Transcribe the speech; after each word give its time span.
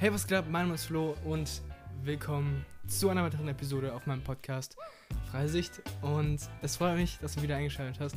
Hey, 0.00 0.12
was 0.12 0.28
geht 0.28 0.38
ab? 0.38 0.44
Mein 0.48 0.66
Name 0.66 0.76
ist 0.76 0.84
Flo 0.84 1.16
und 1.24 1.60
willkommen 2.04 2.64
zu 2.86 3.08
einer 3.08 3.24
weiteren 3.24 3.48
Episode 3.48 3.92
auf 3.92 4.06
meinem 4.06 4.22
Podcast 4.22 4.76
Freie 5.28 5.48
Sicht. 5.48 5.82
Und 6.02 6.38
es 6.62 6.76
freut 6.76 6.94
mich, 6.94 7.18
dass 7.18 7.34
du 7.34 7.42
wieder 7.42 7.56
eingeschaltet 7.56 7.98
hast. 7.98 8.14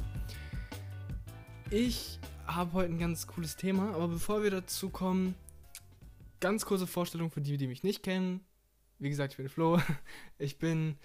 Ich 1.71 2.19
habe 2.45 2.73
heute 2.73 2.93
ein 2.93 2.99
ganz 2.99 3.25
cooles 3.25 3.55
Thema, 3.55 3.95
aber 3.95 4.09
bevor 4.09 4.43
wir 4.43 4.51
dazu 4.51 4.91
kommen, 4.91 5.33
ganz 6.39 6.67
kurze 6.67 6.85
Vorstellung 6.85 7.31
für 7.31 7.41
die, 7.41 7.57
die 7.57 7.65
mich 7.65 7.81
nicht 7.81 8.03
kennen. 8.03 8.41
Wie 8.99 9.09
gesagt, 9.09 9.33
ich 9.33 9.37
bin 9.37 9.49
Flo. 9.49 9.81
Ich 10.37 10.59
bin 10.59 10.99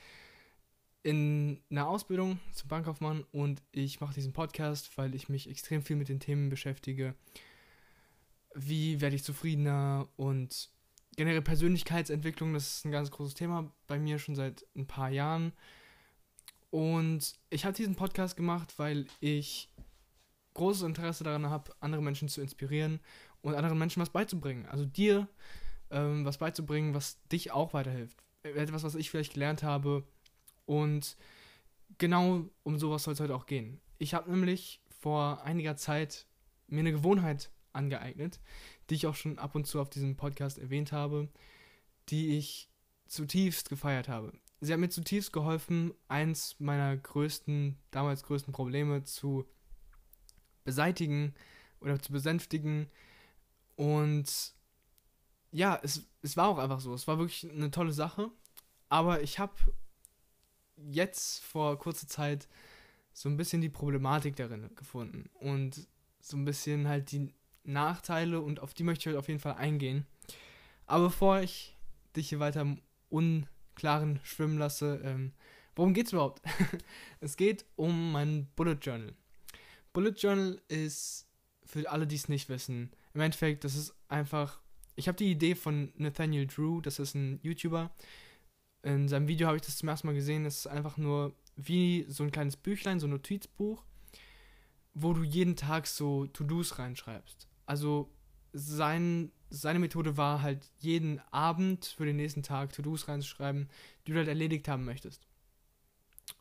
in 1.02 1.58
einer 1.70 1.88
Ausbildung 1.88 2.38
zum 2.52 2.68
Bankkaufmann 2.68 3.24
und 3.32 3.62
ich 3.72 4.02
mache 4.02 4.12
diesen 4.12 4.34
Podcast, 4.34 4.98
weil 4.98 5.14
ich 5.14 5.30
mich 5.30 5.48
extrem 5.48 5.80
viel 5.80 5.96
mit 5.96 6.10
den 6.10 6.20
Themen 6.20 6.50
beschäftige. 6.50 7.14
Wie 8.58 9.00
werde 9.02 9.16
ich 9.16 9.24
zufriedener 9.24 10.08
und 10.16 10.70
generell 11.16 11.42
Persönlichkeitsentwicklung, 11.42 12.54
das 12.54 12.76
ist 12.76 12.84
ein 12.84 12.90
ganz 12.90 13.10
großes 13.10 13.34
Thema 13.34 13.70
bei 13.86 13.98
mir 13.98 14.18
schon 14.18 14.34
seit 14.34 14.64
ein 14.74 14.86
paar 14.86 15.10
Jahren. 15.10 15.52
Und 16.70 17.34
ich 17.50 17.64
habe 17.64 17.76
diesen 17.76 17.96
Podcast 17.96 18.36
gemacht, 18.36 18.78
weil 18.78 19.06
ich 19.20 19.68
großes 20.54 20.82
Interesse 20.82 21.24
daran 21.24 21.50
habe, 21.50 21.72
andere 21.80 22.02
Menschen 22.02 22.28
zu 22.28 22.40
inspirieren 22.40 23.00
und 23.42 23.54
anderen 23.54 23.78
Menschen 23.78 24.00
was 24.00 24.10
beizubringen. 24.10 24.66
Also 24.66 24.84
dir 24.84 25.28
ähm, 25.90 26.24
was 26.24 26.38
beizubringen, 26.38 26.94
was 26.94 27.22
dich 27.28 27.52
auch 27.52 27.74
weiterhilft. 27.74 28.22
Etwas, 28.42 28.82
was 28.82 28.94
ich 28.94 29.10
vielleicht 29.10 29.34
gelernt 29.34 29.62
habe. 29.62 30.06
Und 30.64 31.16
genau 31.98 32.48
um 32.62 32.78
sowas 32.78 33.04
soll 33.04 33.14
es 33.14 33.20
heute 33.20 33.34
auch 33.34 33.46
gehen. 33.46 33.80
Ich 33.98 34.14
habe 34.14 34.30
nämlich 34.30 34.80
vor 35.00 35.42
einiger 35.44 35.76
Zeit 35.76 36.26
mir 36.68 36.80
eine 36.80 36.92
Gewohnheit 36.92 37.50
angeeignet, 37.76 38.40
die 38.90 38.94
ich 38.94 39.06
auch 39.06 39.14
schon 39.14 39.38
ab 39.38 39.54
und 39.54 39.66
zu 39.66 39.80
auf 39.80 39.90
diesem 39.90 40.16
Podcast 40.16 40.58
erwähnt 40.58 40.92
habe, 40.92 41.28
die 42.08 42.36
ich 42.36 42.70
zutiefst 43.06 43.68
gefeiert 43.68 44.08
habe. 44.08 44.32
Sie 44.60 44.72
hat 44.72 44.80
mir 44.80 44.88
zutiefst 44.88 45.32
geholfen, 45.32 45.92
eins 46.08 46.56
meiner 46.58 46.96
größten, 46.96 47.76
damals 47.90 48.22
größten 48.24 48.52
Probleme 48.52 49.04
zu 49.04 49.46
beseitigen 50.64 51.34
oder 51.80 52.00
zu 52.00 52.12
besänftigen. 52.12 52.88
Und 53.76 54.54
ja, 55.52 55.78
es, 55.82 56.06
es 56.22 56.36
war 56.36 56.48
auch 56.48 56.58
einfach 56.58 56.80
so. 56.80 56.94
Es 56.94 57.06
war 57.06 57.18
wirklich 57.18 57.50
eine 57.50 57.70
tolle 57.70 57.92
Sache. 57.92 58.30
Aber 58.88 59.22
ich 59.22 59.38
habe 59.38 59.54
jetzt 60.76 61.42
vor 61.44 61.78
kurzer 61.78 62.08
Zeit 62.08 62.48
so 63.12 63.28
ein 63.28 63.36
bisschen 63.36 63.60
die 63.60 63.68
Problematik 63.68 64.36
darin 64.36 64.74
gefunden. 64.74 65.28
Und 65.34 65.86
so 66.20 66.36
ein 66.36 66.44
bisschen 66.44 66.88
halt 66.88 67.12
die 67.12 67.32
Nachteile 67.66 68.40
und 68.40 68.60
auf 68.60 68.74
die 68.74 68.82
möchte 68.82 69.02
ich 69.02 69.06
heute 69.08 69.18
auf 69.18 69.28
jeden 69.28 69.40
Fall 69.40 69.54
eingehen. 69.54 70.06
Aber 70.86 71.04
bevor 71.04 71.40
ich 71.40 71.76
dich 72.16 72.28
hier 72.28 72.40
weiter 72.40 72.62
im 72.62 72.80
Unklaren 73.08 74.20
schwimmen 74.22 74.58
lasse, 74.58 75.00
ähm, 75.04 75.32
worum 75.74 75.94
es 75.94 76.12
überhaupt? 76.12 76.42
es 77.20 77.36
geht 77.36 77.64
um 77.76 78.12
mein 78.12 78.48
Bullet 78.56 78.78
Journal. 78.80 79.14
Bullet 79.92 80.14
Journal 80.16 80.60
ist 80.68 81.26
für 81.64 81.90
alle, 81.90 82.06
die 82.06 82.16
es 82.16 82.28
nicht 82.28 82.48
wissen, 82.48 82.90
im 83.16 83.22
Endeffekt, 83.22 83.64
das 83.64 83.74
ist 83.74 83.94
einfach. 84.08 84.60
Ich 84.94 85.08
habe 85.08 85.16
die 85.16 85.30
Idee 85.30 85.54
von 85.54 85.90
Nathaniel 85.96 86.46
Drew, 86.46 86.82
das 86.82 86.98
ist 86.98 87.14
ein 87.14 87.40
YouTuber. 87.42 87.90
In 88.82 89.08
seinem 89.08 89.26
Video 89.26 89.46
habe 89.46 89.56
ich 89.56 89.62
das 89.62 89.78
zum 89.78 89.88
ersten 89.88 90.06
Mal 90.06 90.14
gesehen. 90.14 90.44
Es 90.44 90.58
ist 90.58 90.66
einfach 90.66 90.98
nur 90.98 91.34
wie 91.56 92.04
so 92.08 92.24
ein 92.24 92.30
kleines 92.30 92.56
Büchlein, 92.56 93.00
so 93.00 93.06
ein 93.06 93.10
Notizbuch, 93.10 93.82
wo 94.92 95.14
du 95.14 95.22
jeden 95.22 95.56
Tag 95.56 95.86
so 95.86 96.26
To-Dos 96.26 96.78
reinschreibst. 96.78 97.48
Also 97.66 98.10
sein, 98.52 99.30
seine 99.50 99.78
Methode 99.78 100.16
war 100.16 100.42
halt 100.42 100.70
jeden 100.78 101.20
Abend 101.30 101.84
für 101.84 102.06
den 102.06 102.16
nächsten 102.16 102.42
Tag 102.42 102.72
To-Dos 102.72 103.08
reinzuschreiben, 103.08 103.68
die 104.06 104.12
du 104.12 104.18
halt 104.18 104.28
erledigt 104.28 104.68
haben 104.68 104.84
möchtest. 104.84 105.26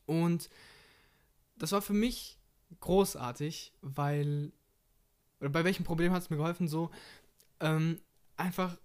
Und 0.06 0.50
das 1.58 1.72
war 1.72 1.82
für 1.82 1.94
mich 1.94 2.38
großartig, 2.80 3.74
weil, 3.82 4.52
oder 5.40 5.50
bei 5.50 5.64
welchem 5.64 5.84
Problem 5.84 6.12
hat 6.12 6.24
es 6.24 6.30
mir 6.30 6.38
geholfen, 6.38 6.68
so, 6.68 6.92
ähm, 7.60 8.00
einfach, 8.38 8.78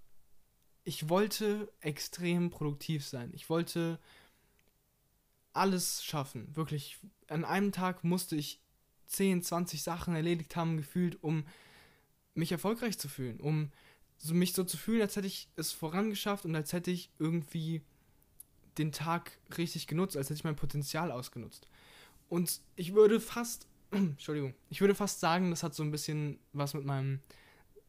ich 0.85 1.09
wollte 1.09 1.73
extrem 1.81 2.51
produktiv 2.51 3.07
sein. 3.07 3.31
Ich 3.35 3.49
wollte 3.51 3.99
alles 5.53 6.05
schaffen, 6.05 6.55
wirklich. 6.57 6.99
An 7.29 7.45
einem 7.45 7.73
Tag 7.73 8.05
musste 8.05 8.37
ich 8.37 8.61
10, 9.07 9.43
20 9.43 9.83
Sachen 9.83 10.15
erledigt 10.15 10.55
haben, 10.57 10.77
gefühlt, 10.77 11.23
um 11.23 11.45
mich 12.41 12.53
erfolgreich 12.53 12.99
zu 12.99 13.09
fühlen, 13.09 13.39
um 13.39 13.71
so, 14.19 14.35
mich 14.35 14.53
so 14.53 14.65
zu 14.65 14.77
fühlen, 14.77 15.03
als 15.03 15.17
hätte 15.17 15.29
ich 15.29 15.49
es 15.57 15.73
vorangeschafft 15.73 16.45
und 16.45 16.55
als 16.57 16.73
hätte 16.73 16.91
ich 16.91 17.11
irgendwie 17.19 17.83
den 18.79 18.93
Tag 18.93 19.39
richtig 19.57 19.87
genutzt, 19.87 20.17
als 20.17 20.27
hätte 20.27 20.39
ich 20.39 20.45
mein 20.45 20.57
Potenzial 20.57 21.13
ausgenutzt. 21.13 21.69
Und 22.29 22.61
ich 22.77 22.95
würde 22.95 23.21
fast, 23.21 23.67
Entschuldigung, 23.91 24.55
ich 24.69 24.81
würde 24.81 24.95
fast 24.95 25.21
sagen, 25.21 25.51
das 25.51 25.63
hat 25.63 25.75
so 25.75 25.83
ein 25.83 25.91
bisschen 25.91 26.39
was 26.53 26.75
mit 26.75 26.85
meinem 26.85 27.21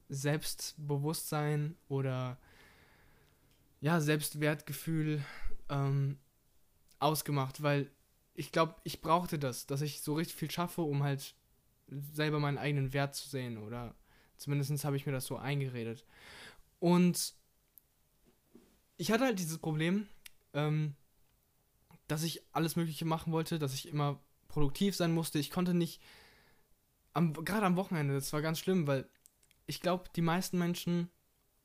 Selbstbewusstsein 0.09 1.75
oder 1.88 2.38
ja, 3.79 4.00
Selbstwertgefühl 4.00 5.23
ähm, 5.69 6.17
ausgemacht, 7.00 7.63
weil 7.63 7.90
ich 8.34 8.51
glaube, 8.51 8.75
ich 8.84 9.01
brauchte 9.01 9.40
das, 9.40 9.66
dass 9.67 9.81
ich 9.81 10.01
so 10.01 10.13
richtig 10.13 10.35
viel 10.35 10.51
schaffe, 10.51 10.81
um 10.81 11.03
halt 11.03 11.35
selber 12.13 12.40
meinen 12.40 12.57
eigenen 12.57 12.94
Wert 12.94 13.16
zu 13.16 13.28
sehen 13.28 13.57
oder 13.57 13.95
Zumindest 14.41 14.84
habe 14.84 14.97
ich 14.97 15.06
mir 15.06 15.12
das 15.12 15.25
so 15.25 15.38
eingeredet. 15.38 16.06
Und 16.79 17.34
ich 18.97 19.12
hatte 19.12 19.25
halt 19.25 19.40
dieses 19.40 19.59
Problem, 19.59 20.07
ähm, 20.53 20.96
dass 22.07 22.24
ich 22.24 22.41
alles 22.52 22.75
Mögliche 22.75 23.06
machen 23.06 23.31
wollte, 23.31 23.59
dass 23.59 23.74
ich 23.74 23.88
immer 23.88 24.19
produktiv 24.47 24.96
sein 24.96 25.13
musste. 25.13 25.40
Ich 25.40 25.50
konnte 25.50 25.74
nicht, 25.74 26.02
gerade 27.13 27.66
am 27.66 27.78
Wochenende, 27.78 28.13
das 28.13 28.34
war 28.34 28.41
ganz 28.41 28.59
schlimm, 28.59 28.88
weil 28.88 29.07
ich 29.66 29.79
glaube, 29.79 30.06
die 30.16 30.22
meisten 30.22 30.58
Menschen 30.58 31.09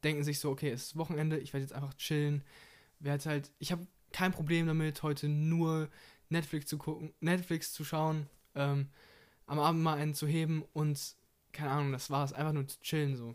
denken 0.04 0.22
sich 0.22 0.38
so, 0.38 0.50
okay, 0.50 0.70
es 0.70 0.84
ist 0.84 0.96
Wochenende, 0.96 1.38
ich 1.38 1.52
werde 1.52 1.64
jetzt 1.64 1.72
einfach 1.72 1.94
chillen. 1.94 2.44
Werde 3.00 3.24
halt, 3.24 3.50
ich 3.58 3.72
habe 3.72 3.86
kein 4.12 4.32
Problem 4.32 4.66
damit, 4.66 5.02
heute 5.02 5.28
nur 5.28 5.90
Netflix 6.28 6.66
zu 6.66 6.78
gucken, 6.78 7.12
Netflix 7.20 7.72
zu 7.72 7.84
schauen, 7.84 8.28
ähm, 8.54 8.88
am 9.46 9.58
Abend 9.58 9.82
mal 9.82 9.94
einen 9.94 10.14
zu 10.14 10.26
heben 10.26 10.64
und 10.72 11.16
keine 11.56 11.70
Ahnung, 11.70 11.92
das 11.92 12.10
war 12.10 12.24
es, 12.24 12.32
einfach 12.32 12.52
nur 12.52 12.68
zu 12.68 12.78
chillen 12.80 13.16
so. 13.16 13.34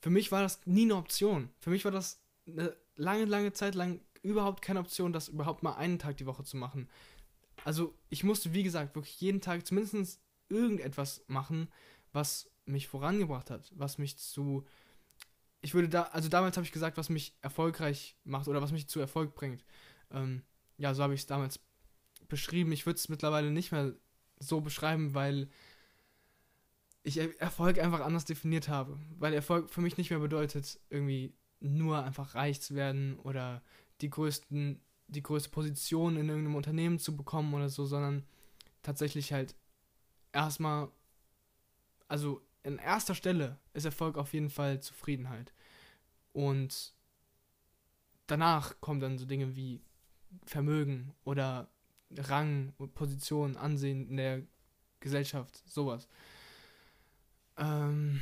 Für 0.00 0.10
mich 0.10 0.32
war 0.32 0.42
das 0.42 0.60
nie 0.66 0.82
eine 0.82 0.96
Option. 0.96 1.48
Für 1.60 1.70
mich 1.70 1.84
war 1.84 1.92
das 1.92 2.20
eine 2.46 2.76
lange, 2.96 3.24
lange 3.24 3.52
Zeit 3.52 3.74
lang 3.74 4.00
überhaupt 4.22 4.60
keine 4.60 4.80
Option, 4.80 5.12
das 5.12 5.28
überhaupt 5.28 5.62
mal 5.62 5.74
einen 5.74 5.98
Tag 5.98 6.16
die 6.16 6.26
Woche 6.26 6.44
zu 6.44 6.56
machen. 6.56 6.88
Also 7.64 7.94
ich 8.10 8.24
musste, 8.24 8.52
wie 8.52 8.62
gesagt, 8.62 8.94
wirklich 8.96 9.20
jeden 9.20 9.40
Tag 9.40 9.66
zumindest 9.66 10.20
irgendetwas 10.48 11.24
machen, 11.28 11.68
was 12.12 12.50
mich 12.66 12.88
vorangebracht 12.88 13.50
hat, 13.50 13.72
was 13.76 13.98
mich 13.98 14.18
zu, 14.18 14.66
ich 15.60 15.74
würde 15.74 15.88
da, 15.88 16.02
also 16.04 16.28
damals 16.28 16.56
habe 16.56 16.66
ich 16.66 16.72
gesagt, 16.72 16.96
was 16.96 17.08
mich 17.08 17.36
erfolgreich 17.40 18.16
macht 18.24 18.48
oder 18.48 18.62
was 18.62 18.72
mich 18.72 18.88
zu 18.88 19.00
Erfolg 19.00 19.34
bringt. 19.34 19.64
Ähm, 20.10 20.42
ja, 20.76 20.92
so 20.94 21.02
habe 21.02 21.14
ich 21.14 21.20
es 21.20 21.26
damals 21.26 21.60
beschrieben. 22.28 22.72
Ich 22.72 22.86
würde 22.86 22.98
es 22.98 23.08
mittlerweile 23.08 23.50
nicht 23.50 23.72
mehr 23.72 23.94
so 24.38 24.60
beschreiben, 24.60 25.14
weil 25.14 25.48
ich 27.04 27.18
Erfolg 27.40 27.78
einfach 27.78 28.00
anders 28.00 28.24
definiert 28.24 28.68
habe. 28.68 28.98
Weil 29.18 29.34
Erfolg 29.34 29.70
für 29.70 29.82
mich 29.82 29.96
nicht 29.96 30.10
mehr 30.10 30.18
bedeutet, 30.18 30.80
irgendwie 30.90 31.34
nur 31.60 32.02
einfach 32.02 32.34
reich 32.34 32.60
zu 32.60 32.74
werden 32.74 33.18
oder 33.20 33.62
die 34.00 34.10
größten, 34.10 34.80
die 35.06 35.22
größte 35.22 35.50
Position 35.50 36.16
in 36.16 36.28
irgendeinem 36.28 36.56
Unternehmen 36.56 36.98
zu 36.98 37.16
bekommen 37.16 37.54
oder 37.54 37.68
so, 37.68 37.84
sondern 37.84 38.24
tatsächlich 38.82 39.32
halt 39.32 39.54
erstmal, 40.32 40.88
also 42.08 42.40
in 42.62 42.78
erster 42.78 43.14
Stelle 43.14 43.58
ist 43.74 43.84
Erfolg 43.84 44.16
auf 44.16 44.32
jeden 44.32 44.50
Fall 44.50 44.80
Zufriedenheit. 44.80 45.52
Und 46.32 46.94
danach 48.26 48.80
kommen 48.80 49.00
dann 49.00 49.18
so 49.18 49.26
Dinge 49.26 49.54
wie 49.54 49.82
Vermögen 50.46 51.14
oder 51.24 51.68
Rang, 52.16 52.72
Position, 52.94 53.56
Ansehen 53.56 54.08
in 54.08 54.16
der 54.16 54.42
Gesellschaft, 55.00 55.62
sowas. 55.66 56.08
Ähm, 57.56 58.20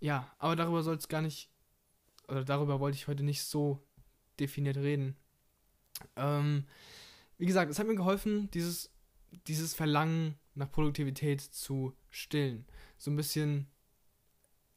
ja, 0.00 0.30
aber 0.38 0.56
darüber 0.56 0.82
soll 0.82 0.96
es 0.96 1.08
gar 1.08 1.22
nicht, 1.22 1.50
oder 2.28 2.44
darüber 2.44 2.80
wollte 2.80 2.96
ich 2.96 3.08
heute 3.08 3.22
nicht 3.22 3.42
so 3.44 3.86
definiert 4.38 4.76
reden. 4.76 5.16
Ähm, 6.16 6.66
wie 7.38 7.46
gesagt, 7.46 7.70
es 7.70 7.78
hat 7.78 7.86
mir 7.86 7.94
geholfen, 7.94 8.50
dieses, 8.50 8.90
dieses 9.46 9.74
Verlangen 9.74 10.38
nach 10.54 10.70
Produktivität 10.70 11.40
zu 11.40 11.96
stillen. 12.10 12.66
So 12.98 13.10
ein 13.10 13.16
bisschen 13.16 13.66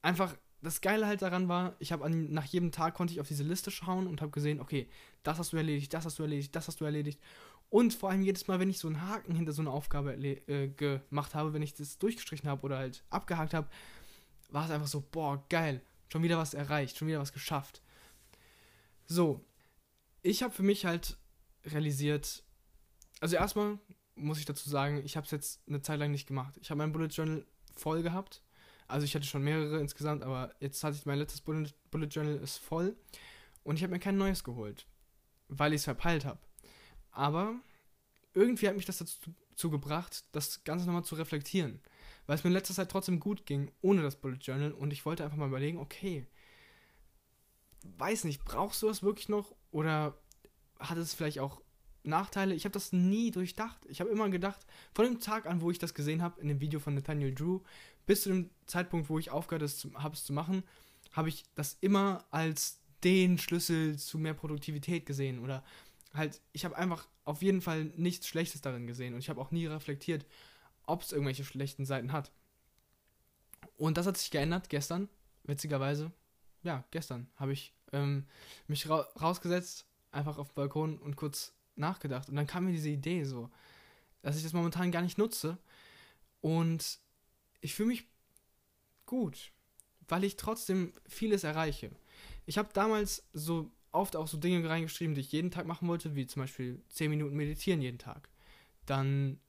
einfach 0.01 0.35
das 0.63 0.79
Geile 0.79 1.07
halt 1.07 1.21
daran 1.21 1.49
war, 1.49 1.75
ich 1.79 1.91
habe 1.91 2.09
nach 2.09 2.45
jedem 2.45 2.71
Tag 2.71 2.93
konnte 2.93 3.13
ich 3.13 3.19
auf 3.19 3.27
diese 3.27 3.43
Liste 3.43 3.69
schauen 3.69 4.07
und 4.07 4.21
habe 4.21 4.31
gesehen, 4.31 4.61
okay, 4.61 4.87
das 5.21 5.37
hast 5.37 5.51
du 5.51 5.57
erledigt, 5.57 5.93
das 5.93 6.05
hast 6.05 6.19
du 6.19 6.23
erledigt, 6.23 6.55
das 6.55 6.67
hast 6.67 6.79
du 6.79 6.85
erledigt. 6.85 7.19
Und 7.73 7.95
vor 7.95 8.11
allem 8.11 8.21
jedes 8.21 8.47
Mal, 8.47 8.59
wenn 8.59 8.69
ich 8.69 8.77
so 8.77 8.87
einen 8.87 9.01
Haken 9.01 9.33
hinter 9.33 9.51
so 9.51 9.63
eine 9.63 9.71
Aufgabe 9.71 10.13
äh, 10.13 10.67
gemacht 10.67 11.33
habe, 11.33 11.53
wenn 11.53 11.63
ich 11.63 11.73
das 11.73 11.97
durchgestrichen 11.97 12.47
habe 12.47 12.61
oder 12.61 12.77
halt 12.77 13.03
abgehakt 13.09 13.55
habe, 13.55 13.67
war 14.49 14.65
es 14.65 14.69
einfach 14.69 14.85
so, 14.85 15.01
boah, 15.01 15.43
geil, 15.49 15.81
schon 16.07 16.21
wieder 16.21 16.37
was 16.37 16.53
erreicht, 16.53 16.95
schon 16.95 17.07
wieder 17.07 17.19
was 17.19 17.33
geschafft. 17.33 17.81
So, 19.07 19.43
ich 20.21 20.43
habe 20.43 20.53
für 20.53 20.61
mich 20.61 20.85
halt 20.85 21.17
realisiert, 21.65 22.43
also 23.21 23.37
erstmal 23.37 23.79
muss 24.13 24.37
ich 24.37 24.45
dazu 24.45 24.69
sagen, 24.69 25.01
ich 25.03 25.17
habe 25.17 25.25
es 25.25 25.31
jetzt 25.31 25.67
eine 25.67 25.81
Zeit 25.81 25.97
lang 25.97 26.11
nicht 26.11 26.27
gemacht. 26.27 26.59
Ich 26.61 26.69
habe 26.69 26.77
mein 26.77 26.91
Bullet 26.91 27.07
Journal 27.07 27.43
voll 27.75 28.03
gehabt. 28.03 28.43
Also 28.87 29.03
ich 29.03 29.15
hatte 29.15 29.25
schon 29.25 29.41
mehrere 29.41 29.79
insgesamt, 29.79 30.21
aber 30.21 30.53
jetzt 30.59 30.83
hatte 30.83 30.95
ich 30.95 31.07
mein 31.07 31.17
letztes 31.17 31.41
Bullet, 31.41 31.73
Bullet 31.89 32.05
Journal 32.05 32.35
ist 32.35 32.59
voll 32.59 32.95
und 33.63 33.77
ich 33.77 33.81
habe 33.81 33.93
mir 33.93 33.99
kein 33.99 34.19
neues 34.19 34.43
geholt, 34.43 34.85
weil 35.47 35.73
ich 35.73 35.77
es 35.77 35.85
verpeilt 35.85 36.23
habe. 36.23 36.39
Aber 37.13 37.55
irgendwie 38.33 38.67
hat 38.67 38.75
mich 38.75 38.85
das 38.85 38.97
dazu 38.97 39.69
gebracht, 39.69 40.25
das 40.31 40.63
Ganze 40.63 40.85
nochmal 40.85 41.05
zu 41.05 41.15
reflektieren, 41.15 41.79
weil 42.25 42.35
es 42.35 42.43
mir 42.43 42.49
in 42.49 42.55
letzter 42.55 42.73
Zeit 42.73 42.89
trotzdem 42.91 43.19
gut 43.19 43.45
ging 43.45 43.71
ohne 43.81 44.01
das 44.01 44.15
Bullet 44.15 44.37
Journal 44.41 44.71
und 44.71 44.91
ich 44.91 45.05
wollte 45.05 45.23
einfach 45.23 45.37
mal 45.37 45.47
überlegen, 45.47 45.77
okay, 45.77 46.27
weiß 47.97 48.23
nicht, 48.23 48.43
brauchst 48.43 48.81
du 48.81 48.87
das 48.87 49.03
wirklich 49.03 49.29
noch 49.29 49.55
oder 49.71 50.17
hat 50.79 50.97
es 50.97 51.13
vielleicht 51.13 51.39
auch 51.39 51.61
Nachteile? 52.03 52.55
Ich 52.55 52.65
habe 52.65 52.73
das 52.73 52.91
nie 52.91 53.31
durchdacht. 53.31 53.79
Ich 53.87 54.01
habe 54.01 54.09
immer 54.09 54.29
gedacht, 54.29 54.65
von 54.93 55.05
dem 55.05 55.19
Tag 55.19 55.45
an, 55.45 55.61
wo 55.61 55.71
ich 55.71 55.79
das 55.79 55.93
gesehen 55.93 56.21
habe, 56.21 56.41
in 56.41 56.47
dem 56.47 56.59
Video 56.59 56.79
von 56.79 56.95
Nathaniel 56.95 57.33
Drew, 57.33 57.61
bis 58.05 58.23
zu 58.23 58.29
dem 58.29 58.49
Zeitpunkt, 58.65 59.09
wo 59.09 59.19
ich 59.19 59.31
aufgehört 59.31 59.61
habe, 59.95 60.13
es 60.13 60.25
zu 60.25 60.33
machen, 60.33 60.63
habe 61.11 61.29
ich 61.29 61.45
das 61.55 61.77
immer 61.79 62.25
als 62.31 62.81
den 63.03 63.37
Schlüssel 63.37 63.97
zu 63.97 64.17
mehr 64.17 64.33
Produktivität 64.33 65.05
gesehen. 65.05 65.39
Oder 65.39 65.63
halt, 66.13 66.41
ich 66.51 66.65
habe 66.65 66.77
einfach 66.77 67.07
auf 67.25 67.41
jeden 67.41 67.61
Fall 67.61 67.85
nichts 67.95 68.27
Schlechtes 68.27 68.61
darin 68.61 68.87
gesehen. 68.87 69.13
Und 69.13 69.19
ich 69.19 69.29
habe 69.29 69.41
auch 69.41 69.51
nie 69.51 69.65
reflektiert, 69.65 70.25
ob 70.85 71.01
es 71.01 71.11
irgendwelche 71.11 71.43
schlechten 71.43 71.85
Seiten 71.85 72.11
hat. 72.11 72.31
Und 73.77 73.97
das 73.97 74.05
hat 74.05 74.17
sich 74.17 74.31
geändert 74.31 74.69
gestern, 74.69 75.09
witzigerweise. 75.43 76.11
Ja, 76.63 76.83
gestern 76.91 77.27
habe 77.35 77.53
ich 77.53 77.73
ähm, 77.91 78.25
mich 78.67 78.89
ra 78.89 79.07
rausgesetzt, 79.19 79.85
einfach 80.11 80.37
auf 80.37 80.49
den 80.49 80.55
Balkon 80.55 80.99
und 80.99 81.15
kurz 81.15 81.53
nachgedacht. 81.75 82.29
Und 82.29 82.35
dann 82.35 82.47
kam 82.47 82.65
mir 82.65 82.71
diese 82.71 82.89
Idee 82.89 83.23
so, 83.23 83.49
dass 84.21 84.37
ich 84.37 84.43
das 84.43 84.53
momentan 84.53 84.91
gar 84.91 85.01
nicht 85.01 85.17
nutze. 85.17 85.57
Und 86.41 86.99
ich 87.61 87.73
fühle 87.73 87.89
mich 87.89 88.07
gut, 89.05 89.51
weil 90.07 90.23
ich 90.23 90.35
trotzdem 90.35 90.93
vieles 91.07 91.43
erreiche. 91.43 91.91
Ich 92.45 92.57
habe 92.57 92.69
damals 92.73 93.23
so 93.33 93.71
oft 93.93 94.15
auch 94.15 94.27
so 94.27 94.37
Dinge 94.37 94.67
reingeschrieben, 94.67 95.15
die 95.15 95.21
ich 95.21 95.31
jeden 95.31 95.51
Tag 95.51 95.65
machen 95.65 95.87
wollte, 95.87 96.15
wie 96.15 96.27
zum 96.27 96.41
Beispiel 96.41 96.81
10 96.89 97.09
Minuten 97.09 97.35
meditieren 97.35 97.81
jeden 97.81 97.99
Tag. 97.99 98.29
Dann 98.85 99.39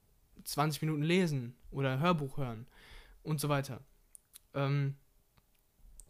20 0.43 0.81
Minuten 0.81 1.03
lesen 1.03 1.55
oder 1.71 1.99
Hörbuch 1.99 2.37
hören 2.37 2.67
und 3.23 3.41
so 3.41 3.49
weiter. 3.49 3.81
Ähm, 4.53 4.95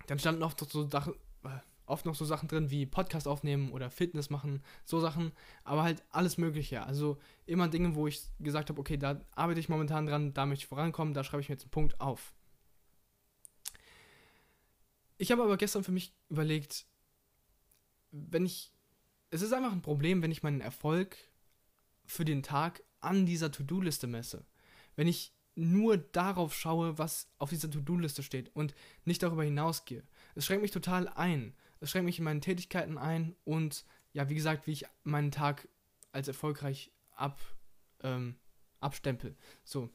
dann 0.08 0.20
standen 0.20 0.44
oft 0.44 0.62
noch 0.62 0.70
so 0.70 0.84
äh, 0.84 1.60
oft 1.88 2.06
noch 2.06 2.16
so 2.16 2.26
Sachen 2.26 2.48
drin 2.48 2.72
wie 2.72 2.86
Podcast 2.86 3.28
aufnehmen 3.28 3.72
oder 3.72 3.90
Fitness 3.90 4.30
machen, 4.30 4.64
so 4.86 5.00
Sachen, 5.00 5.32
aber 5.64 5.84
halt 5.84 6.04
alles 6.10 6.38
Mögliche. 6.38 6.84
Also 6.84 7.18
immer 7.46 7.68
Dinge, 7.68 7.96
wo 7.96 8.08
ich 8.08 8.22
gesagt 8.40 8.70
habe, 8.70 8.80
okay, 8.80 8.98
da 8.98 9.22
arbeite 9.36 9.60
ich 9.60 9.70
momentan 9.70 10.06
dran, 10.06 10.34
da 10.34 10.46
möchte 10.46 10.64
ich 10.64 10.68
vorankommen, 10.68 11.14
da 11.14 11.24
schreibe 11.24 11.42
ich 11.42 11.50
mir 11.50 11.56
jetzt 11.56 11.64
einen 11.64 11.72
Punkt 11.72 12.02
auf. 12.02 12.34
Ich 15.18 15.32
habe 15.32 15.44
aber 15.44 15.58
gestern 15.58 15.84
für 15.84 15.92
mich 15.94 16.14
überlegt, 16.30 16.86
wenn 18.32 18.46
ich. 18.46 18.72
Es 19.32 19.42
ist 19.42 19.54
einfach 19.54 19.72
ein 19.72 19.82
Problem, 19.82 20.22
wenn 20.22 20.32
ich 20.32 20.44
meinen 20.44 20.62
Erfolg 20.62 21.18
für 22.06 22.24
den 22.24 22.44
Tag 22.44 22.84
an 23.02 23.26
dieser 23.26 23.52
To-Do-Liste 23.52 24.08
messe. 24.08 24.46
Wenn 24.96 25.08
ich 25.08 25.34
nur 25.56 25.98
darauf 25.98 26.54
schaue, 26.54 26.98
was 26.98 27.30
auf 27.38 27.50
dieser 27.50 27.72
To-Do-Liste 27.72 28.24
steht 28.24 28.56
und 28.56 28.76
nicht 29.06 29.24
darüber 29.24 29.44
hinausgehe. 29.44 30.04
Es 30.36 30.46
schränkt 30.46 30.62
mich 30.62 30.72
total 30.72 31.08
ein. 31.08 31.56
Es 31.80 31.92
schränkt 31.92 32.06
mich 32.06 32.20
in 32.20 32.26
meinen 32.26 32.42
Tätigkeiten 32.42 32.98
ein 32.98 33.36
und 33.46 33.86
ja, 34.14 34.30
wie 34.30 34.36
gesagt, 34.36 34.68
wie 34.68 34.72
ich 34.72 34.86
meinen 35.04 35.32
Tag 35.32 35.68
als 36.12 36.28
erfolgreich 36.28 36.92
ab, 37.12 37.40
ähm, 38.02 38.36
abstempel. 38.80 39.36
So. 39.64 39.90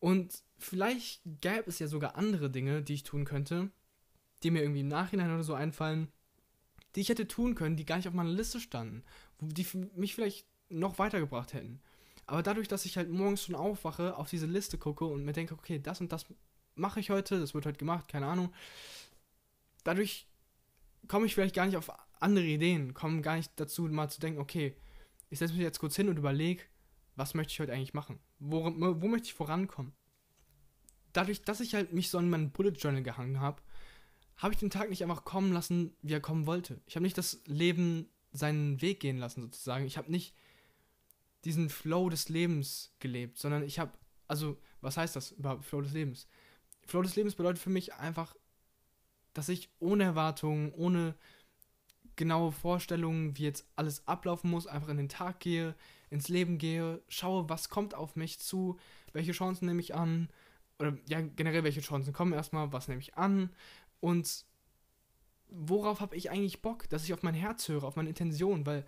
Und 0.00 0.42
vielleicht 0.58 1.22
gäbe 1.40 1.64
es 1.66 1.78
ja 1.78 1.86
sogar 1.86 2.16
andere 2.16 2.50
Dinge, 2.50 2.82
die 2.82 2.94
ich 2.94 3.04
tun 3.04 3.24
könnte, 3.24 3.70
die 4.42 4.50
mir 4.50 4.62
irgendwie 4.62 4.80
im 4.80 4.88
Nachhinein 4.88 5.32
oder 5.32 5.44
so 5.44 5.54
einfallen, 5.54 6.12
die 6.96 7.02
ich 7.02 7.10
hätte 7.10 7.28
tun 7.28 7.54
können, 7.54 7.76
die 7.76 7.84
gar 7.84 7.96
nicht 7.96 8.08
auf 8.08 8.14
meiner 8.14 8.30
Liste 8.30 8.58
standen, 8.58 9.04
die 9.40 9.66
mich 9.94 10.14
vielleicht 10.14 10.46
noch 10.68 10.98
weitergebracht 10.98 11.52
hätten. 11.52 11.80
Aber 12.26 12.42
dadurch, 12.42 12.68
dass 12.68 12.86
ich 12.86 12.96
halt 12.96 13.10
morgens 13.10 13.44
schon 13.44 13.54
aufwache, 13.54 14.16
auf 14.16 14.30
diese 14.30 14.46
Liste 14.46 14.78
gucke 14.78 15.04
und 15.04 15.24
mir 15.24 15.32
denke, 15.32 15.54
okay, 15.54 15.78
das 15.78 16.00
und 16.00 16.10
das 16.10 16.26
mache 16.74 16.98
ich 16.98 17.10
heute, 17.10 17.38
das 17.38 17.54
wird 17.54 17.66
heute 17.66 17.78
gemacht, 17.78 18.08
keine 18.08 18.26
Ahnung. 18.26 18.52
Dadurch 19.84 20.26
komme 21.06 21.26
ich 21.26 21.34
vielleicht 21.34 21.54
gar 21.54 21.66
nicht 21.66 21.76
auf 21.76 21.92
andere 22.18 22.46
Ideen, 22.46 22.94
komme 22.94 23.20
gar 23.20 23.36
nicht 23.36 23.52
dazu, 23.56 23.82
mal 23.82 24.08
zu 24.08 24.18
denken, 24.18 24.40
okay, 24.40 24.74
ich 25.28 25.38
setze 25.38 25.52
mich 25.54 25.62
jetzt 25.62 25.78
kurz 25.78 25.94
hin 25.96 26.08
und 26.08 26.18
überlege, 26.18 26.64
was 27.14 27.34
möchte 27.34 27.52
ich 27.52 27.60
heute 27.60 27.72
eigentlich 27.72 27.94
machen? 27.94 28.18
Wo, 28.38 28.64
wo 28.64 29.08
möchte 29.08 29.28
ich 29.28 29.34
vorankommen? 29.34 29.92
Dadurch, 31.12 31.42
dass 31.42 31.60
ich 31.60 31.74
halt 31.74 31.92
mich 31.92 32.10
so 32.10 32.18
an 32.18 32.28
meinen 32.28 32.50
Bullet 32.50 32.70
Journal 32.72 33.02
gehangen 33.02 33.40
habe, 33.40 33.62
habe 34.36 34.52
ich 34.52 34.60
den 34.60 34.70
Tag 34.70 34.90
nicht 34.90 35.02
einfach 35.02 35.24
kommen 35.24 35.52
lassen, 35.52 35.96
wie 36.02 36.12
er 36.12 36.20
kommen 36.20 36.46
wollte. 36.46 36.80
Ich 36.86 36.96
habe 36.96 37.04
nicht 37.04 37.16
das 37.16 37.40
Leben 37.46 38.08
seinen 38.32 38.80
Weg 38.82 39.00
gehen 39.00 39.18
lassen, 39.18 39.42
sozusagen. 39.42 39.86
Ich 39.86 39.96
habe 39.96 40.10
nicht 40.10 40.34
diesen 41.44 41.70
Flow 41.70 42.10
des 42.10 42.28
Lebens 42.28 42.92
gelebt, 42.98 43.38
sondern 43.38 43.62
ich 43.62 43.78
habe, 43.78 43.92
also, 44.28 44.58
was 44.80 44.96
heißt 44.96 45.16
das 45.16 45.32
überhaupt, 45.32 45.64
Flow 45.64 45.80
des 45.80 45.92
Lebens? 45.92 46.26
Flow 46.84 47.02
des 47.02 47.16
Lebens 47.16 47.34
bedeutet 47.34 47.62
für 47.62 47.70
mich 47.70 47.94
einfach, 47.94 48.36
dass 49.32 49.48
ich 49.48 49.70
ohne 49.78 50.04
Erwartungen, 50.04 50.72
ohne 50.72 51.14
genaue 52.16 52.52
Vorstellungen, 52.52 53.36
wie 53.36 53.44
jetzt 53.44 53.66
alles 53.76 54.06
ablaufen 54.06 54.50
muss, 54.50 54.66
einfach 54.66 54.88
in 54.88 54.96
den 54.96 55.08
Tag 55.08 55.40
gehe, 55.40 55.74
ins 56.10 56.28
Leben 56.28 56.58
gehe, 56.58 57.02
schaue, 57.08 57.48
was 57.48 57.68
kommt 57.68 57.94
auf 57.94 58.16
mich 58.16 58.38
zu, 58.38 58.78
welche 59.12 59.32
Chancen 59.32 59.66
nehme 59.66 59.80
ich 59.80 59.94
an, 59.94 60.28
oder 60.78 60.96
ja, 61.08 61.20
generell, 61.20 61.64
welche 61.64 61.80
Chancen 61.80 62.12
kommen 62.12 62.32
erstmal, 62.32 62.72
was 62.72 62.88
nehme 62.88 63.00
ich 63.00 63.16
an 63.16 63.50
und 64.06 64.44
worauf 65.48 65.98
habe 65.98 66.14
ich 66.14 66.30
eigentlich 66.30 66.62
Bock, 66.62 66.88
dass 66.90 67.02
ich 67.02 67.12
auf 67.12 67.24
mein 67.24 67.34
Herz 67.34 67.66
höre, 67.66 67.82
auf 67.82 67.96
meine 67.96 68.10
Intention, 68.10 68.64
weil 68.64 68.86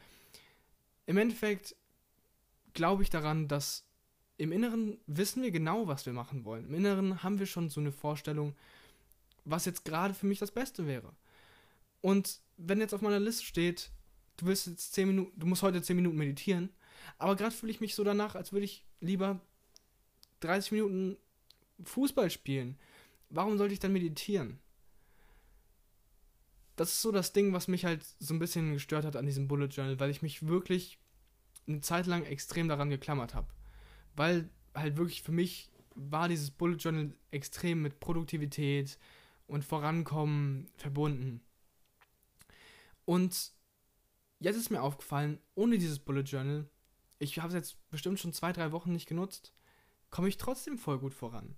im 1.06 1.16
Endeffekt 1.16 1.74
glaube 2.72 3.02
ich 3.02 3.10
daran, 3.10 3.48
dass 3.48 3.84
im 4.36 4.52
Inneren 4.52 4.96
wissen 5.08 5.42
wir 5.42 5.50
genau, 5.50 5.88
was 5.88 6.06
wir 6.06 6.12
machen 6.12 6.44
wollen. 6.44 6.66
Im 6.66 6.74
Inneren 6.74 7.24
haben 7.24 7.40
wir 7.40 7.46
schon 7.46 7.68
so 7.68 7.80
eine 7.80 7.90
Vorstellung, 7.90 8.54
was 9.44 9.64
jetzt 9.64 9.84
gerade 9.84 10.14
für 10.14 10.26
mich 10.26 10.38
das 10.38 10.52
Beste 10.52 10.86
wäre. 10.86 11.12
Und 12.00 12.40
wenn 12.56 12.78
jetzt 12.78 12.94
auf 12.94 13.02
meiner 13.02 13.18
Liste 13.18 13.44
steht, 13.44 13.90
du 14.36 14.46
willst 14.46 14.68
jetzt 14.68 14.92
10 14.92 15.08
Minuten, 15.08 15.40
du 15.40 15.48
musst 15.48 15.64
heute 15.64 15.82
10 15.82 15.96
Minuten 15.96 16.16
meditieren, 16.16 16.70
aber 17.18 17.34
gerade 17.34 17.56
fühle 17.56 17.72
ich 17.72 17.80
mich 17.80 17.96
so 17.96 18.04
danach, 18.04 18.36
als 18.36 18.52
würde 18.52 18.66
ich 18.66 18.84
lieber 19.00 19.40
30 20.38 20.70
Minuten 20.70 21.16
Fußball 21.82 22.30
spielen. 22.30 22.78
Warum 23.30 23.58
sollte 23.58 23.74
ich 23.74 23.80
dann 23.80 23.92
meditieren? 23.92 24.60
Das 26.78 26.90
ist 26.92 27.02
so 27.02 27.10
das 27.10 27.32
Ding, 27.32 27.52
was 27.52 27.66
mich 27.66 27.84
halt 27.84 28.06
so 28.20 28.32
ein 28.32 28.38
bisschen 28.38 28.72
gestört 28.72 29.04
hat 29.04 29.16
an 29.16 29.26
diesem 29.26 29.48
Bullet 29.48 29.66
Journal, 29.66 29.98
weil 29.98 30.10
ich 30.10 30.22
mich 30.22 30.46
wirklich 30.46 31.00
eine 31.66 31.80
Zeit 31.80 32.06
lang 32.06 32.24
extrem 32.24 32.68
daran 32.68 32.88
geklammert 32.88 33.34
habe. 33.34 33.48
Weil 34.14 34.48
halt 34.74 34.96
wirklich 34.96 35.22
für 35.22 35.32
mich 35.32 35.70
war 35.96 36.28
dieses 36.28 36.52
Bullet 36.52 36.76
Journal 36.76 37.12
extrem 37.32 37.82
mit 37.82 37.98
Produktivität 37.98 38.96
und 39.48 39.64
Vorankommen 39.64 40.68
verbunden. 40.76 41.40
Und 43.04 43.52
jetzt 44.38 44.56
ist 44.56 44.70
mir 44.70 44.82
aufgefallen, 44.82 45.40
ohne 45.56 45.78
dieses 45.78 45.98
Bullet 45.98 46.22
Journal, 46.22 46.68
ich 47.18 47.38
habe 47.38 47.48
es 47.48 47.54
jetzt 47.54 47.90
bestimmt 47.90 48.20
schon 48.20 48.32
zwei, 48.32 48.52
drei 48.52 48.70
Wochen 48.70 48.92
nicht 48.92 49.08
genutzt, 49.08 49.52
komme 50.10 50.28
ich 50.28 50.36
trotzdem 50.36 50.78
voll 50.78 51.00
gut 51.00 51.14
voran. 51.14 51.56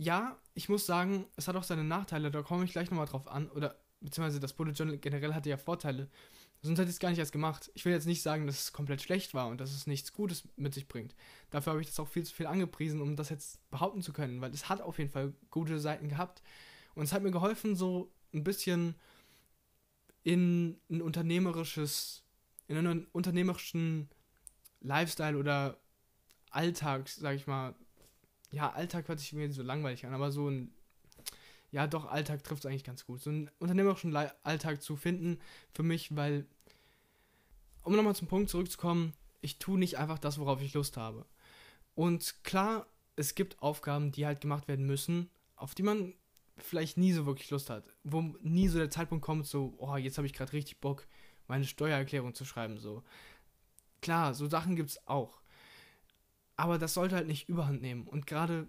Ja, 0.00 0.38
ich 0.54 0.68
muss 0.68 0.86
sagen, 0.86 1.26
es 1.34 1.48
hat 1.48 1.56
auch 1.56 1.64
seine 1.64 1.82
Nachteile, 1.82 2.30
da 2.30 2.42
komme 2.42 2.64
ich 2.64 2.70
gleich 2.70 2.88
nochmal 2.88 3.06
drauf 3.06 3.26
an, 3.26 3.50
oder 3.50 3.80
beziehungsweise 4.00 4.38
das 4.38 4.52
Bullet 4.52 4.70
Journal 4.70 4.96
generell 4.96 5.34
hatte 5.34 5.50
ja 5.50 5.56
Vorteile. 5.56 6.08
Sonst 6.62 6.78
hätte 6.78 6.88
ich 6.88 6.94
es 6.94 7.00
gar 7.00 7.10
nicht 7.10 7.18
erst 7.18 7.32
gemacht. 7.32 7.68
Ich 7.74 7.84
will 7.84 7.92
jetzt 7.92 8.06
nicht 8.06 8.22
sagen, 8.22 8.46
dass 8.46 8.62
es 8.62 8.72
komplett 8.72 9.02
schlecht 9.02 9.34
war 9.34 9.48
und 9.48 9.60
dass 9.60 9.72
es 9.72 9.88
nichts 9.88 10.12
Gutes 10.12 10.46
mit 10.54 10.72
sich 10.72 10.86
bringt. 10.86 11.16
Dafür 11.50 11.72
habe 11.72 11.80
ich 11.82 11.88
das 11.88 11.98
auch 11.98 12.06
viel 12.06 12.22
zu 12.22 12.32
viel 12.32 12.46
angepriesen, 12.46 13.00
um 13.00 13.16
das 13.16 13.28
jetzt 13.28 13.68
behaupten 13.70 14.00
zu 14.00 14.12
können, 14.12 14.40
weil 14.40 14.52
es 14.52 14.68
hat 14.68 14.80
auf 14.80 14.98
jeden 14.98 15.10
Fall 15.10 15.34
gute 15.50 15.80
Seiten 15.80 16.08
gehabt. 16.08 16.42
Und 16.94 17.02
es 17.02 17.12
hat 17.12 17.22
mir 17.24 17.32
geholfen, 17.32 17.74
so 17.74 18.12
ein 18.32 18.44
bisschen 18.44 18.94
in 20.22 20.80
ein 20.90 21.02
unternehmerisches, 21.02 22.22
in 22.68 22.76
einen 22.76 23.06
unternehmerischen 23.06 24.08
Lifestyle 24.80 25.36
oder 25.36 25.80
Alltag, 26.50 27.08
sag 27.08 27.34
ich 27.34 27.48
mal. 27.48 27.74
Ja, 28.50 28.70
Alltag 28.70 29.08
hört 29.08 29.20
sich 29.20 29.32
mir 29.32 29.50
so 29.52 29.62
langweilig 29.62 30.06
an, 30.06 30.14
aber 30.14 30.32
so 30.32 30.48
ein 30.48 30.72
ja 31.70 31.86
doch, 31.86 32.06
Alltag 32.06 32.42
trifft 32.44 32.64
es 32.64 32.70
eigentlich 32.70 32.84
ganz 32.84 33.04
gut. 33.04 33.20
So 33.20 33.30
einen 33.30 33.50
unternehmerischen 33.58 34.14
Alltag 34.16 34.82
zu 34.82 34.96
finden 34.96 35.38
für 35.72 35.82
mich, 35.82 36.14
weil, 36.16 36.46
um 37.82 37.94
nochmal 37.94 38.16
zum 38.16 38.28
Punkt 38.28 38.50
zurückzukommen, 38.50 39.12
ich 39.40 39.58
tue 39.58 39.78
nicht 39.78 39.98
einfach 39.98 40.18
das, 40.18 40.38
worauf 40.38 40.62
ich 40.62 40.74
Lust 40.74 40.96
habe. 40.96 41.26
Und 41.94 42.42
klar, 42.42 42.86
es 43.16 43.34
gibt 43.34 43.60
Aufgaben, 43.62 44.12
die 44.12 44.26
halt 44.26 44.40
gemacht 44.40 44.68
werden 44.68 44.86
müssen, 44.86 45.30
auf 45.56 45.74
die 45.74 45.82
man 45.82 46.14
vielleicht 46.56 46.96
nie 46.96 47.12
so 47.12 47.26
wirklich 47.26 47.50
Lust 47.50 47.70
hat, 47.70 47.84
wo 48.02 48.20
nie 48.40 48.68
so 48.68 48.78
der 48.78 48.90
Zeitpunkt 48.90 49.24
kommt, 49.24 49.46
so, 49.46 49.74
oh, 49.78 49.96
jetzt 49.96 50.18
habe 50.18 50.26
ich 50.26 50.32
gerade 50.32 50.52
richtig 50.52 50.80
Bock, 50.80 51.06
meine 51.46 51.64
Steuererklärung 51.64 52.34
zu 52.34 52.44
schreiben, 52.44 52.78
so. 52.78 53.04
Klar, 54.00 54.34
so 54.34 54.48
Sachen 54.48 54.76
gibt 54.76 54.90
es 54.90 55.06
auch. 55.06 55.40
Aber 56.58 56.76
das 56.76 56.92
sollte 56.92 57.14
halt 57.14 57.28
nicht 57.28 57.48
überhand 57.48 57.80
nehmen. 57.80 58.06
Und 58.06 58.26
gerade 58.26 58.66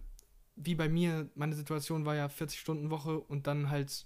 wie 0.55 0.75
bei 0.75 0.87
mir, 0.87 1.27
meine 1.33 1.55
Situation 1.55 2.05
war 2.05 2.15
ja 2.15 2.27
40-Stunden-Woche 2.27 3.19
und 3.19 3.47
dann 3.47 3.71
halt 3.71 4.05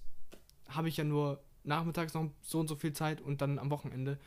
habe 0.70 0.88
ich 0.88 0.96
ja 0.96 1.04
nur 1.04 1.44
nachmittags 1.64 2.14
noch 2.14 2.32
so 2.42 2.62
und 2.62 2.70
so 2.70 2.76
viel 2.76 2.94
Zeit 2.94 3.20
und 3.20 3.42
dann 3.42 3.60
am 3.60 3.70
Wochenende. 3.72 4.20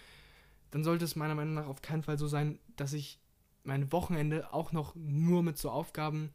Dann 0.70 0.84
sollte 0.84 1.06
es 1.06 1.16
meiner 1.16 1.34
Meinung 1.34 1.54
nach 1.54 1.66
auf 1.66 1.80
keinen 1.80 2.02
Fall 2.02 2.18
so 2.18 2.28
sein, 2.28 2.58
dass 2.76 2.92
ich 2.92 3.18
mein 3.64 3.90
Wochenende 3.92 4.52
auch 4.52 4.72
noch 4.72 4.94
nur 4.94 5.42
mit 5.42 5.56
so 5.56 5.70
Aufgaben 5.70 6.30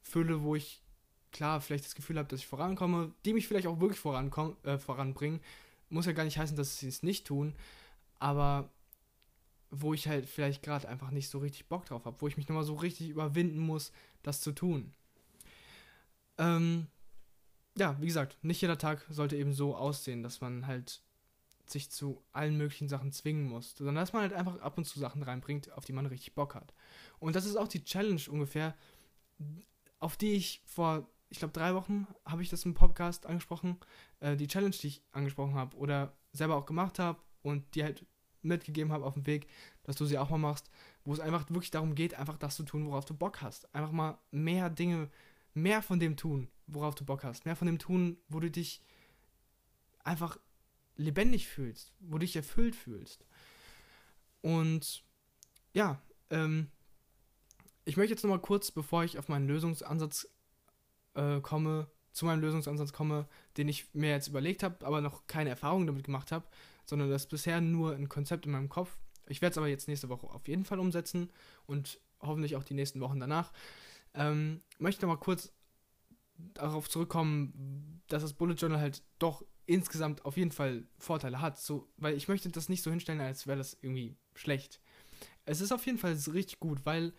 fülle, 0.00 0.42
wo 0.42 0.56
ich 0.56 0.82
klar 1.30 1.60
vielleicht 1.60 1.84
das 1.84 1.94
Gefühl 1.94 2.18
habe, 2.18 2.28
dass 2.28 2.40
ich 2.40 2.48
vorankomme, 2.48 3.12
die 3.24 3.32
mich 3.32 3.46
vielleicht 3.46 3.68
auch 3.68 3.78
wirklich 3.78 4.04
äh, 4.64 4.78
voranbringen. 4.78 5.40
Muss 5.88 6.06
ja 6.06 6.12
gar 6.12 6.24
nicht 6.24 6.38
heißen, 6.38 6.56
dass 6.56 6.78
sie 6.78 6.88
es 6.88 7.04
nicht 7.04 7.28
tun, 7.28 7.54
aber 8.18 8.70
wo 9.70 9.94
ich 9.94 10.08
halt 10.08 10.26
vielleicht 10.26 10.62
gerade 10.62 10.88
einfach 10.88 11.10
nicht 11.10 11.28
so 11.28 11.38
richtig 11.38 11.68
Bock 11.68 11.86
drauf 11.86 12.04
habe, 12.04 12.20
wo 12.20 12.28
ich 12.28 12.36
mich 12.36 12.48
nochmal 12.48 12.64
so 12.64 12.74
richtig 12.74 13.08
überwinden 13.08 13.58
muss, 13.58 13.92
das 14.22 14.40
zu 14.40 14.52
tun. 14.52 14.92
Ähm, 16.38 16.86
ja, 17.76 18.00
wie 18.00 18.06
gesagt, 18.06 18.42
nicht 18.42 18.60
jeder 18.60 18.78
Tag 18.78 19.04
sollte 19.10 19.36
eben 19.36 19.52
so 19.52 19.76
aussehen, 19.76 20.22
dass 20.22 20.40
man 20.40 20.66
halt 20.66 21.02
sich 21.66 21.90
zu 21.90 22.22
allen 22.32 22.56
möglichen 22.56 22.88
Sachen 22.88 23.12
zwingen 23.12 23.48
muss, 23.48 23.76
sondern 23.76 23.96
dass 23.96 24.12
man 24.12 24.22
halt 24.22 24.32
einfach 24.32 24.58
ab 24.60 24.78
und 24.78 24.84
zu 24.84 24.98
Sachen 24.98 25.22
reinbringt, 25.22 25.72
auf 25.72 25.84
die 25.84 25.92
man 25.92 26.06
richtig 26.06 26.34
Bock 26.34 26.54
hat. 26.54 26.72
Und 27.18 27.34
das 27.34 27.44
ist 27.44 27.56
auch 27.56 27.68
die 27.68 27.84
Challenge 27.84 28.22
ungefähr, 28.30 28.74
auf 29.98 30.16
die 30.16 30.32
ich 30.32 30.62
vor, 30.64 31.08
ich 31.28 31.38
glaube, 31.38 31.52
drei 31.52 31.74
Wochen 31.74 32.06
habe 32.24 32.42
ich 32.42 32.50
das 32.50 32.64
im 32.64 32.74
Podcast 32.74 33.26
angesprochen, 33.26 33.78
äh, 34.20 34.36
die 34.36 34.46
Challenge, 34.46 34.74
die 34.80 34.86
ich 34.86 35.02
angesprochen 35.12 35.54
habe 35.54 35.76
oder 35.76 36.16
selber 36.32 36.56
auch 36.56 36.66
gemacht 36.66 36.98
habe 36.98 37.20
und 37.42 37.74
die 37.74 37.82
halt 37.82 38.06
mitgegeben 38.46 38.92
habe 38.92 39.04
auf 39.04 39.14
dem 39.14 39.26
Weg, 39.26 39.46
dass 39.84 39.96
du 39.96 40.04
sie 40.04 40.18
auch 40.18 40.30
mal 40.30 40.38
machst, 40.38 40.70
wo 41.04 41.12
es 41.12 41.20
einfach 41.20 41.48
wirklich 41.50 41.70
darum 41.70 41.94
geht, 41.94 42.14
einfach 42.14 42.38
das 42.38 42.56
zu 42.56 42.62
tun, 42.62 42.86
worauf 42.86 43.04
du 43.04 43.14
Bock 43.14 43.42
hast. 43.42 43.72
Einfach 43.74 43.92
mal 43.92 44.18
mehr 44.30 44.70
Dinge, 44.70 45.10
mehr 45.54 45.82
von 45.82 46.00
dem 46.00 46.16
tun, 46.16 46.48
worauf 46.66 46.94
du 46.94 47.04
Bock 47.04 47.24
hast. 47.24 47.46
Mehr 47.46 47.56
von 47.56 47.66
dem 47.66 47.78
tun, 47.78 48.18
wo 48.28 48.40
du 48.40 48.50
dich 48.50 48.82
einfach 50.04 50.38
lebendig 50.96 51.48
fühlst, 51.48 51.92
wo 52.00 52.18
du 52.18 52.20
dich 52.20 52.36
erfüllt 52.36 52.74
fühlst. 52.74 53.26
Und 54.40 55.04
ja, 55.72 56.00
ähm, 56.30 56.70
ich 57.84 57.96
möchte 57.96 58.12
jetzt 58.12 58.22
nochmal 58.22 58.40
kurz, 58.40 58.70
bevor 58.70 59.04
ich 59.04 59.18
auf 59.18 59.28
meinen 59.28 59.46
Lösungsansatz 59.46 60.28
äh, 61.14 61.40
komme, 61.40 61.88
zu 62.12 62.24
meinem 62.24 62.40
Lösungsansatz 62.40 62.92
komme, 62.92 63.28
den 63.56 63.68
ich 63.68 63.92
mir 63.94 64.10
jetzt 64.10 64.28
überlegt 64.28 64.62
habe, 64.62 64.84
aber 64.86 65.00
noch 65.00 65.26
keine 65.26 65.50
Erfahrung 65.50 65.86
damit 65.86 66.04
gemacht 66.04 66.32
habe, 66.32 66.46
sondern 66.86 67.10
das 67.10 67.24
ist 67.24 67.30
bisher 67.30 67.60
nur 67.60 67.94
ein 67.94 68.08
Konzept 68.08 68.46
in 68.46 68.52
meinem 68.52 68.68
Kopf. 68.68 68.96
Ich 69.28 69.42
werde 69.42 69.52
es 69.52 69.58
aber 69.58 69.68
jetzt 69.68 69.88
nächste 69.88 70.08
Woche 70.08 70.28
auf 70.28 70.48
jeden 70.48 70.64
Fall 70.64 70.78
umsetzen 70.78 71.30
und 71.66 72.00
hoffentlich 72.20 72.56
auch 72.56 72.64
die 72.64 72.74
nächsten 72.74 73.00
Wochen 73.00 73.20
danach. 73.20 73.52
Ähm, 74.14 74.62
möchte 74.78 75.02
nochmal 75.02 75.20
kurz 75.20 75.52
darauf 76.38 76.88
zurückkommen, 76.88 78.02
dass 78.08 78.22
das 78.22 78.34
Bullet 78.34 78.54
Journal 78.54 78.80
halt 78.80 79.02
doch 79.18 79.44
insgesamt 79.66 80.24
auf 80.24 80.36
jeden 80.36 80.52
Fall 80.52 80.86
Vorteile 80.98 81.40
hat. 81.40 81.58
So, 81.58 81.88
weil 81.96 82.14
ich 82.14 82.28
möchte 82.28 82.48
das 82.48 82.68
nicht 82.68 82.82
so 82.82 82.90
hinstellen, 82.90 83.20
als 83.20 83.46
wäre 83.46 83.58
das 83.58 83.76
irgendwie 83.80 84.16
schlecht. 84.34 84.80
Es 85.44 85.60
ist 85.60 85.72
auf 85.72 85.84
jeden 85.86 85.98
Fall 85.98 86.12
richtig 86.32 86.60
gut, 86.60 86.84
weil 86.84 87.12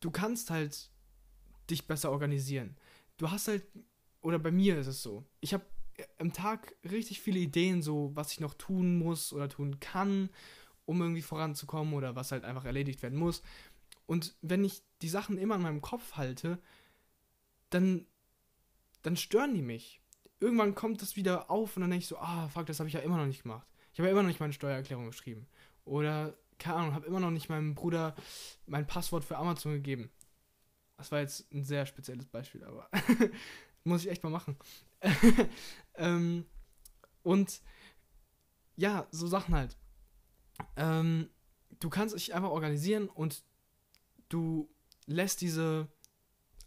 du 0.00 0.10
kannst 0.10 0.50
halt 0.50 0.90
dich 1.70 1.86
besser 1.86 2.10
organisieren. 2.10 2.76
Du 3.18 3.30
hast 3.30 3.48
halt, 3.48 3.64
oder 4.20 4.38
bei 4.38 4.50
mir 4.50 4.78
ist 4.78 4.86
es 4.86 5.02
so, 5.02 5.24
ich 5.40 5.54
habe 5.54 5.64
im 6.18 6.32
Tag 6.32 6.74
richtig 6.90 7.20
viele 7.20 7.38
Ideen, 7.38 7.82
so 7.82 8.10
was 8.14 8.32
ich 8.32 8.40
noch 8.40 8.54
tun 8.54 8.98
muss 8.98 9.32
oder 9.32 9.48
tun 9.48 9.80
kann, 9.80 10.30
um 10.84 11.00
irgendwie 11.00 11.22
voranzukommen 11.22 11.94
oder 11.94 12.16
was 12.16 12.32
halt 12.32 12.44
einfach 12.44 12.64
erledigt 12.64 13.02
werden 13.02 13.18
muss. 13.18 13.42
Und 14.06 14.34
wenn 14.42 14.64
ich 14.64 14.82
die 15.00 15.08
Sachen 15.08 15.38
immer 15.38 15.56
in 15.56 15.62
meinem 15.62 15.80
Kopf 15.80 16.14
halte, 16.16 16.58
dann, 17.70 18.06
dann 19.02 19.16
stören 19.16 19.54
die 19.54 19.62
mich. 19.62 20.00
Irgendwann 20.40 20.74
kommt 20.74 21.02
das 21.02 21.16
wieder 21.16 21.50
auf 21.50 21.76
und 21.76 21.82
dann 21.82 21.90
denke 21.90 22.02
ich 22.02 22.08
so, 22.08 22.18
ah, 22.18 22.48
fuck, 22.48 22.66
das 22.66 22.80
habe 22.80 22.88
ich 22.88 22.94
ja 22.94 23.00
immer 23.00 23.16
noch 23.16 23.26
nicht 23.26 23.42
gemacht. 23.42 23.66
Ich 23.92 23.98
habe 23.98 24.08
ja 24.08 24.12
immer 24.12 24.22
noch 24.22 24.28
nicht 24.28 24.40
meine 24.40 24.52
Steuererklärung 24.52 25.06
geschrieben. 25.06 25.46
Oder, 25.84 26.36
keine 26.58 26.76
Ahnung, 26.76 26.94
habe 26.94 27.06
immer 27.06 27.20
noch 27.20 27.30
nicht 27.30 27.48
meinem 27.48 27.74
Bruder 27.74 28.14
mein 28.66 28.86
Passwort 28.86 29.24
für 29.24 29.36
Amazon 29.36 29.72
gegeben. 29.72 30.10
Das 30.96 31.10
war 31.10 31.20
jetzt 31.20 31.52
ein 31.52 31.64
sehr 31.64 31.86
spezielles 31.86 32.26
Beispiel, 32.26 32.64
aber 32.64 32.88
muss 33.84 34.04
ich 34.04 34.10
echt 34.10 34.22
mal 34.22 34.30
machen. 34.30 34.56
ähm, 35.94 36.44
und 37.22 37.60
ja, 38.76 39.06
so 39.10 39.26
Sachen 39.26 39.54
halt. 39.54 39.76
Ähm, 40.76 41.28
du 41.80 41.90
kannst 41.90 42.14
dich 42.14 42.34
einfach 42.34 42.50
organisieren 42.50 43.08
und 43.08 43.42
du 44.28 44.68
lässt 45.06 45.40
diese 45.40 45.88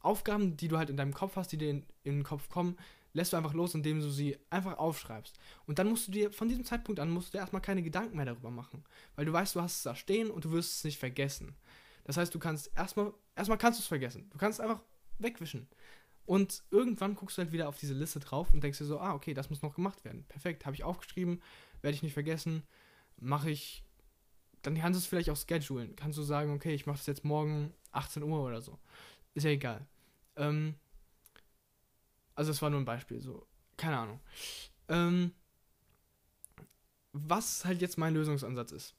Aufgaben, 0.01 0.55
die 0.57 0.67
du 0.67 0.77
halt 0.77 0.89
in 0.89 0.97
deinem 0.97 1.13
Kopf 1.13 1.35
hast, 1.35 1.51
die 1.51 1.57
dir 1.57 1.69
in, 1.69 1.85
in 2.03 2.17
den 2.17 2.23
Kopf 2.23 2.49
kommen, 2.49 2.77
lässt 3.13 3.33
du 3.33 3.37
einfach 3.37 3.53
los, 3.53 3.73
indem 3.73 4.01
du 4.01 4.09
sie 4.09 4.37
einfach 4.49 4.77
aufschreibst. 4.77 5.39
Und 5.65 5.79
dann 5.79 5.87
musst 5.87 6.07
du 6.07 6.11
dir, 6.11 6.31
von 6.31 6.49
diesem 6.49 6.65
Zeitpunkt 6.65 6.99
an, 6.99 7.09
musst 7.09 7.29
du 7.29 7.31
dir 7.37 7.39
erstmal 7.39 7.61
keine 7.61 7.81
Gedanken 7.81 8.17
mehr 8.17 8.25
darüber 8.25 8.51
machen. 8.51 8.83
Weil 9.15 9.25
du 9.25 9.33
weißt, 9.33 9.55
du 9.55 9.61
hast 9.61 9.77
es 9.77 9.83
da 9.83 9.95
stehen 9.95 10.29
und 10.29 10.45
du 10.45 10.51
wirst 10.51 10.73
es 10.73 10.83
nicht 10.83 10.99
vergessen. 10.99 11.55
Das 12.03 12.17
heißt, 12.17 12.35
du 12.35 12.39
kannst 12.39 12.71
erstmal, 12.75 13.13
erstmal 13.35 13.57
kannst 13.57 13.79
du 13.79 13.81
es 13.81 13.87
vergessen. 13.87 14.29
Du 14.31 14.37
kannst 14.37 14.59
es 14.59 14.63
einfach 14.63 14.81
wegwischen. 15.17 15.67
Und 16.25 16.63
irgendwann 16.71 17.15
guckst 17.15 17.37
du 17.37 17.43
halt 17.43 17.51
wieder 17.51 17.69
auf 17.69 17.77
diese 17.77 17.93
Liste 17.93 18.19
drauf 18.19 18.53
und 18.53 18.63
denkst 18.63 18.79
dir 18.79 18.85
so, 18.85 18.99
ah, 18.99 19.13
okay, 19.13 19.33
das 19.33 19.49
muss 19.49 19.61
noch 19.61 19.75
gemacht 19.75 20.03
werden. 20.03 20.25
Perfekt, 20.27 20.65
habe 20.65 20.75
ich 20.75 20.83
aufgeschrieben, 20.83 21.41
werde 21.81 21.95
ich 21.95 22.03
nicht 22.03 22.13
vergessen, 22.13 22.63
mache 23.17 23.51
ich, 23.51 23.83
dann 24.63 24.75
kannst 24.75 24.97
du 24.97 25.01
es 25.01 25.05
vielleicht 25.05 25.29
auch 25.29 25.37
schedulen. 25.37 25.95
Kannst 25.95 26.17
du 26.17 26.23
sagen, 26.23 26.51
okay, 26.51 26.73
ich 26.73 26.87
mache 26.87 26.97
das 26.97 27.05
jetzt 27.05 27.25
morgen 27.25 27.73
18 27.91 28.23
Uhr 28.23 28.41
oder 28.41 28.61
so. 28.61 28.79
Ist 29.35 29.43
ja 29.43 29.51
egal. 29.51 29.85
Ähm, 30.35 30.75
also 32.33 32.51
es 32.51 32.61
war 32.61 32.69
nur 32.69 32.79
ein 32.79 32.85
Beispiel, 32.85 33.21
so, 33.21 33.45
keine 33.77 33.97
Ahnung. 33.97 34.19
Ähm, 34.89 35.31
was 37.13 37.65
halt 37.65 37.81
jetzt 37.81 37.97
mein 37.97 38.13
Lösungsansatz 38.13 38.71
ist, 38.71 38.95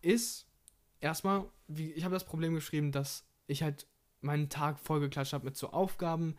ist 0.00 0.46
erstmal, 1.00 1.44
wie, 1.66 1.92
ich 1.92 2.04
habe 2.04 2.14
das 2.14 2.24
Problem 2.24 2.54
geschrieben, 2.54 2.92
dass 2.92 3.24
ich 3.46 3.62
halt 3.62 3.86
meinen 4.26 4.48
Tag 4.48 4.78
vollgeklatscht 4.78 5.32
habe 5.32 5.46
mit 5.46 5.56
so 5.56 5.70
Aufgaben, 5.70 6.36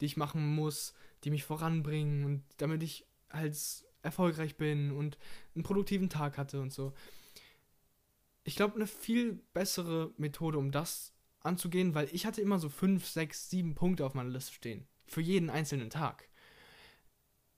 die 0.00 0.06
ich 0.06 0.16
machen 0.16 0.54
muss, 0.54 0.94
die 1.24 1.30
mich 1.30 1.44
voranbringen 1.44 2.24
und 2.24 2.44
damit 2.58 2.82
ich 2.82 3.06
halt 3.30 3.56
erfolgreich 4.02 4.56
bin 4.56 4.92
und 4.92 5.18
einen 5.54 5.64
produktiven 5.64 6.08
Tag 6.08 6.38
hatte 6.38 6.60
und 6.60 6.72
so. 6.72 6.94
Ich 8.44 8.56
glaube, 8.56 8.76
eine 8.76 8.86
viel 8.86 9.34
bessere 9.52 10.12
Methode, 10.16 10.58
um 10.58 10.70
das 10.70 11.12
anzugehen, 11.40 11.94
weil 11.94 12.08
ich 12.12 12.26
hatte 12.26 12.40
immer 12.40 12.58
so 12.58 12.68
5, 12.68 13.06
6, 13.06 13.50
7 13.50 13.74
Punkte 13.74 14.06
auf 14.06 14.14
meiner 14.14 14.30
Liste 14.30 14.52
stehen. 14.52 14.86
Für 15.06 15.20
jeden 15.20 15.50
einzelnen 15.50 15.90
Tag. 15.90 16.28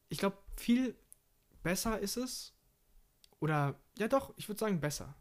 Ich 0.08 0.18
glaube, 0.18 0.38
viel 0.56 0.96
besser 1.62 1.98
ist 1.98 2.16
es, 2.16 2.54
oder 3.40 3.74
ja 3.98 4.08
doch, 4.08 4.32
ich 4.36 4.48
würde 4.48 4.58
sagen 4.58 4.80
besser. 4.80 5.14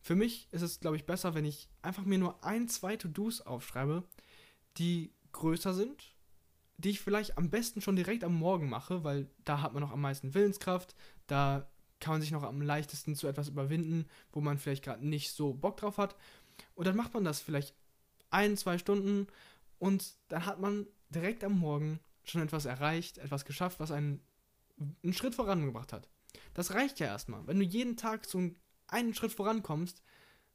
Für 0.00 0.14
mich 0.14 0.48
ist 0.52 0.62
es, 0.62 0.80
glaube 0.80 0.96
ich, 0.96 1.06
besser, 1.06 1.34
wenn 1.34 1.44
ich 1.44 1.68
einfach 1.82 2.04
mir 2.04 2.18
nur 2.18 2.44
ein, 2.44 2.68
zwei 2.68 2.96
To-Dos 2.96 3.40
aufschreibe, 3.40 4.04
die 4.76 5.12
größer 5.32 5.74
sind, 5.74 6.14
die 6.76 6.90
ich 6.90 7.00
vielleicht 7.00 7.36
am 7.36 7.50
besten 7.50 7.80
schon 7.80 7.96
direkt 7.96 8.24
am 8.24 8.34
Morgen 8.34 8.68
mache, 8.68 9.04
weil 9.04 9.28
da 9.44 9.60
hat 9.60 9.72
man 9.72 9.82
noch 9.82 9.92
am 9.92 10.00
meisten 10.00 10.34
Willenskraft, 10.34 10.94
da 11.26 11.68
kann 12.00 12.14
man 12.14 12.20
sich 12.20 12.30
noch 12.30 12.44
am 12.44 12.62
leichtesten 12.62 13.16
zu 13.16 13.26
etwas 13.26 13.48
überwinden, 13.48 14.06
wo 14.32 14.40
man 14.40 14.58
vielleicht 14.58 14.84
gerade 14.84 15.06
nicht 15.06 15.32
so 15.32 15.52
Bock 15.52 15.76
drauf 15.76 15.98
hat. 15.98 16.16
Und 16.74 16.86
dann 16.86 16.96
macht 16.96 17.14
man 17.14 17.24
das 17.24 17.40
vielleicht 17.40 17.74
ein, 18.30 18.56
zwei 18.56 18.78
Stunden 18.78 19.26
und 19.78 20.14
dann 20.28 20.46
hat 20.46 20.60
man 20.60 20.86
direkt 21.10 21.42
am 21.42 21.58
Morgen 21.58 21.98
schon 22.22 22.42
etwas 22.42 22.66
erreicht, 22.66 23.18
etwas 23.18 23.44
geschafft, 23.44 23.80
was 23.80 23.90
einen 23.90 24.22
einen 25.02 25.12
Schritt 25.12 25.34
vorangebracht 25.34 25.92
hat. 25.92 26.08
Das 26.54 26.74
reicht 26.74 27.00
ja 27.00 27.06
erstmal. 27.06 27.46
Wenn 27.46 27.58
du 27.58 27.64
jeden 27.64 27.96
Tag 27.96 28.24
so 28.24 28.38
einen 28.38 28.56
Schritt 29.14 29.32
vorankommst, 29.32 30.02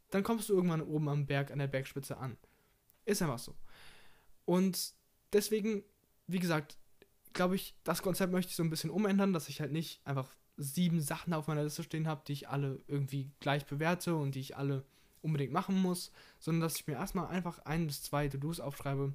dann 0.09 0.23
kommst 0.23 0.49
du 0.49 0.53
irgendwann 0.53 0.81
oben 0.81 1.09
am 1.09 1.25
Berg, 1.25 1.51
an 1.51 1.59
der 1.59 1.67
Bergspitze 1.67 2.17
an. 2.17 2.37
Ist 3.05 3.21
einfach 3.21 3.39
so. 3.39 3.55
Und 4.45 4.93
deswegen, 5.31 5.83
wie 6.27 6.39
gesagt, 6.39 6.77
glaube 7.33 7.55
ich, 7.55 7.75
das 7.83 8.01
Konzept 8.01 8.31
möchte 8.31 8.51
ich 8.51 8.55
so 8.55 8.63
ein 8.63 8.69
bisschen 8.69 8.89
umändern, 8.89 9.33
dass 9.33 9.49
ich 9.49 9.59
halt 9.59 9.71
nicht 9.71 10.05
einfach 10.05 10.29
sieben 10.57 11.01
Sachen 11.01 11.33
auf 11.33 11.47
meiner 11.47 11.63
Liste 11.63 11.83
stehen 11.83 12.07
habe, 12.07 12.21
die 12.27 12.33
ich 12.33 12.49
alle 12.49 12.81
irgendwie 12.87 13.31
gleich 13.39 13.65
bewerte 13.65 14.15
und 14.15 14.35
die 14.35 14.39
ich 14.39 14.55
alle 14.55 14.85
unbedingt 15.21 15.53
machen 15.53 15.81
muss, 15.81 16.11
sondern 16.39 16.61
dass 16.61 16.75
ich 16.75 16.85
mir 16.85 16.93
erstmal 16.93 17.27
einfach 17.27 17.59
ein 17.59 17.87
bis 17.87 18.03
zwei 18.03 18.27
To-Dos 18.27 18.59
aufschreibe. 18.59 19.13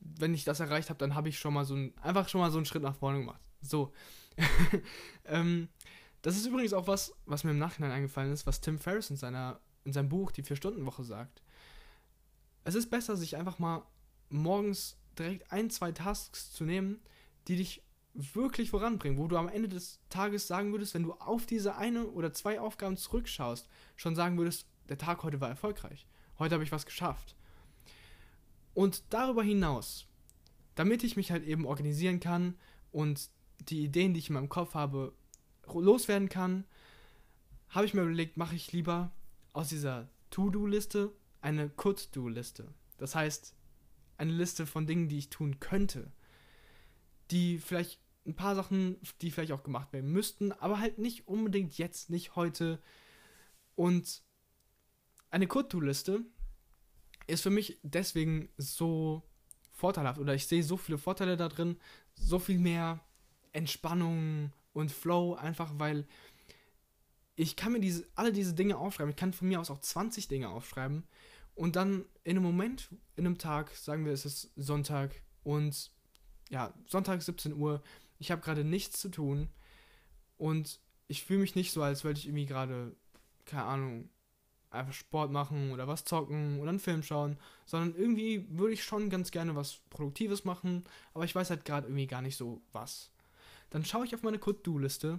Wenn 0.00 0.34
ich 0.34 0.44
das 0.44 0.60
erreicht 0.60 0.90
habe, 0.90 0.98
dann 0.98 1.14
habe 1.14 1.28
ich 1.28 1.38
schon 1.38 1.54
mal 1.54 1.64
so 1.64 1.74
ein, 1.74 1.96
einfach 1.98 2.28
schon 2.28 2.40
mal 2.40 2.50
so 2.50 2.58
einen 2.58 2.66
Schritt 2.66 2.82
nach 2.82 2.96
vorne 2.96 3.20
gemacht. 3.20 3.40
So. 3.62 3.92
ähm, 5.24 5.68
das 6.24 6.36
ist 6.36 6.46
übrigens 6.46 6.72
auch 6.72 6.86
was, 6.86 7.14
was 7.26 7.44
mir 7.44 7.50
im 7.50 7.58
Nachhinein 7.58 7.90
eingefallen 7.90 8.32
ist, 8.32 8.46
was 8.46 8.62
Tim 8.62 8.78
Ferriss 8.78 9.10
in, 9.10 9.16
seiner, 9.16 9.60
in 9.84 9.92
seinem 9.92 10.08
Buch 10.08 10.32
Die 10.32 10.42
Vier-Stunden-Woche 10.42 11.04
sagt. 11.04 11.42
Es 12.64 12.74
ist 12.74 12.88
besser, 12.90 13.14
sich 13.14 13.36
einfach 13.36 13.58
mal 13.58 13.84
morgens 14.30 14.96
direkt 15.18 15.52
ein, 15.52 15.68
zwei 15.68 15.92
Tasks 15.92 16.50
zu 16.50 16.64
nehmen, 16.64 17.02
die 17.46 17.56
dich 17.56 17.82
wirklich 18.14 18.70
voranbringen, 18.70 19.18
wo 19.18 19.28
du 19.28 19.36
am 19.36 19.50
Ende 19.50 19.68
des 19.68 20.00
Tages 20.08 20.46
sagen 20.46 20.72
würdest, 20.72 20.94
wenn 20.94 21.02
du 21.02 21.12
auf 21.12 21.44
diese 21.44 21.76
eine 21.76 22.06
oder 22.06 22.32
zwei 22.32 22.58
Aufgaben 22.58 22.96
zurückschaust, 22.96 23.68
schon 23.94 24.16
sagen 24.16 24.38
würdest, 24.38 24.66
der 24.88 24.96
Tag 24.96 25.24
heute 25.24 25.42
war 25.42 25.50
erfolgreich. 25.50 26.06
Heute 26.38 26.54
habe 26.54 26.64
ich 26.64 26.72
was 26.72 26.86
geschafft. 26.86 27.36
Und 28.72 29.02
darüber 29.10 29.42
hinaus, 29.42 30.06
damit 30.74 31.04
ich 31.04 31.16
mich 31.16 31.30
halt 31.30 31.44
eben 31.44 31.66
organisieren 31.66 32.18
kann 32.18 32.56
und 32.92 33.28
die 33.68 33.84
Ideen, 33.84 34.14
die 34.14 34.20
ich 34.20 34.30
in 34.30 34.34
meinem 34.34 34.48
Kopf 34.48 34.72
habe, 34.72 35.12
loswerden 35.72 36.28
kann, 36.28 36.64
habe 37.68 37.86
ich 37.86 37.94
mir 37.94 38.02
überlegt, 38.02 38.36
mache 38.36 38.54
ich 38.54 38.72
lieber 38.72 39.10
aus 39.52 39.68
dieser 39.68 40.08
To-Do-Liste 40.30 41.12
eine 41.40 41.68
Could-Do-Liste. 41.68 42.72
Das 42.98 43.14
heißt, 43.14 43.54
eine 44.16 44.32
Liste 44.32 44.66
von 44.66 44.86
Dingen, 44.86 45.08
die 45.08 45.18
ich 45.18 45.30
tun 45.30 45.60
könnte, 45.60 46.12
die 47.30 47.58
vielleicht 47.58 48.00
ein 48.26 48.34
paar 48.34 48.54
Sachen, 48.54 48.96
die 49.20 49.30
vielleicht 49.30 49.52
auch 49.52 49.62
gemacht 49.62 49.92
werden 49.92 50.10
müssten, 50.10 50.52
aber 50.52 50.80
halt 50.80 50.98
nicht 50.98 51.28
unbedingt 51.28 51.76
jetzt, 51.76 52.10
nicht 52.10 52.36
heute. 52.36 52.80
Und 53.74 54.22
eine 55.30 55.46
Could-Do-Liste 55.46 56.24
ist 57.26 57.42
für 57.42 57.50
mich 57.50 57.78
deswegen 57.82 58.48
so 58.56 59.22
vorteilhaft 59.72 60.20
oder 60.20 60.34
ich 60.34 60.46
sehe 60.46 60.62
so 60.62 60.76
viele 60.76 60.98
Vorteile 60.98 61.36
da 61.36 61.48
drin, 61.48 61.78
so 62.14 62.38
viel 62.38 62.58
mehr 62.58 63.00
Entspannung 63.52 64.52
und 64.74 64.92
Flow, 64.92 65.34
einfach 65.34 65.72
weil 65.78 66.06
ich 67.36 67.56
kann 67.56 67.72
mir 67.72 67.80
diese, 67.80 68.06
alle 68.14 68.32
diese 68.32 68.54
Dinge 68.54 68.76
aufschreiben. 68.76 69.10
Ich 69.10 69.16
kann 69.16 69.32
von 69.32 69.48
mir 69.48 69.60
aus 69.60 69.70
auch 69.70 69.80
20 69.80 70.28
Dinge 70.28 70.50
aufschreiben 70.50 71.04
und 71.54 71.76
dann 71.76 72.04
in 72.22 72.36
einem 72.36 72.42
Moment, 72.42 72.90
in 73.16 73.26
einem 73.26 73.38
Tag, 73.38 73.74
sagen 73.74 74.04
wir, 74.04 74.12
es 74.12 74.24
ist 74.26 74.52
Sonntag 74.56 75.22
und 75.42 75.90
ja, 76.50 76.74
Sonntag 76.86 77.22
17 77.22 77.54
Uhr, 77.54 77.82
ich 78.18 78.30
habe 78.30 78.42
gerade 78.42 78.64
nichts 78.64 79.00
zu 79.00 79.08
tun 79.08 79.48
und 80.36 80.80
ich 81.08 81.24
fühle 81.24 81.40
mich 81.40 81.54
nicht 81.54 81.72
so, 81.72 81.82
als 81.82 82.04
würde 82.04 82.18
ich 82.18 82.26
irgendwie 82.26 82.46
gerade, 82.46 82.94
keine 83.44 83.64
Ahnung, 83.64 84.08
einfach 84.70 84.92
Sport 84.92 85.30
machen 85.30 85.70
oder 85.70 85.86
was 85.86 86.04
zocken 86.04 86.60
oder 86.60 86.70
einen 86.70 86.80
Film 86.80 87.02
schauen, 87.02 87.38
sondern 87.64 87.94
irgendwie 87.94 88.46
würde 88.50 88.74
ich 88.74 88.82
schon 88.82 89.08
ganz 89.08 89.30
gerne 89.30 89.54
was 89.54 89.80
Produktives 89.90 90.44
machen, 90.44 90.84
aber 91.14 91.24
ich 91.24 91.34
weiß 91.34 91.50
halt 91.50 91.64
gerade 91.64 91.86
irgendwie 91.86 92.06
gar 92.06 92.22
nicht 92.22 92.36
so 92.36 92.60
was. 92.72 93.12
Dann 93.74 93.84
schaue 93.84 94.04
ich 94.04 94.14
auf 94.14 94.22
meine 94.22 94.38
Could-Do-Liste 94.38 95.18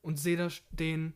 und 0.00 0.18
sehe 0.18 0.38
da 0.38 0.48
stehen, 0.48 1.14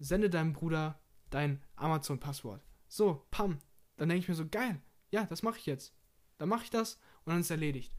sende 0.00 0.28
deinem 0.28 0.52
Bruder 0.52 0.98
dein 1.30 1.62
Amazon-Passwort. 1.76 2.60
So, 2.88 3.24
pam. 3.30 3.58
Dann 3.96 4.08
denke 4.08 4.22
ich 4.22 4.28
mir 4.28 4.34
so, 4.34 4.48
geil, 4.48 4.82
ja, 5.12 5.24
das 5.24 5.44
mache 5.44 5.58
ich 5.58 5.66
jetzt. 5.66 5.94
Dann 6.38 6.48
mache 6.48 6.64
ich 6.64 6.70
das 6.70 6.94
und 7.24 7.32
dann 7.32 7.40
ist 7.40 7.50
erledigt. 7.50 7.92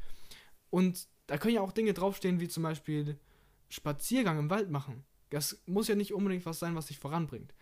Und 0.70 1.08
da 1.28 1.38
können 1.38 1.56
ja 1.56 1.62
auch 1.62 1.72
Dinge 1.72 1.94
draufstehen, 1.94 2.42
wie 2.42 2.50
zum 2.50 2.64
Beispiel 2.64 3.18
Spaziergang 3.70 4.40
im 4.40 4.50
Wald 4.50 4.70
machen. 4.70 5.06
Das 5.30 5.62
muss 5.66 5.88
ja 5.88 5.96
nicht 5.96 6.14
unbedingt 6.14 6.46
was 6.46 6.60
sein, 6.60 6.76
was 6.76 6.88
dich 6.88 7.00
voranbringt 7.00 7.54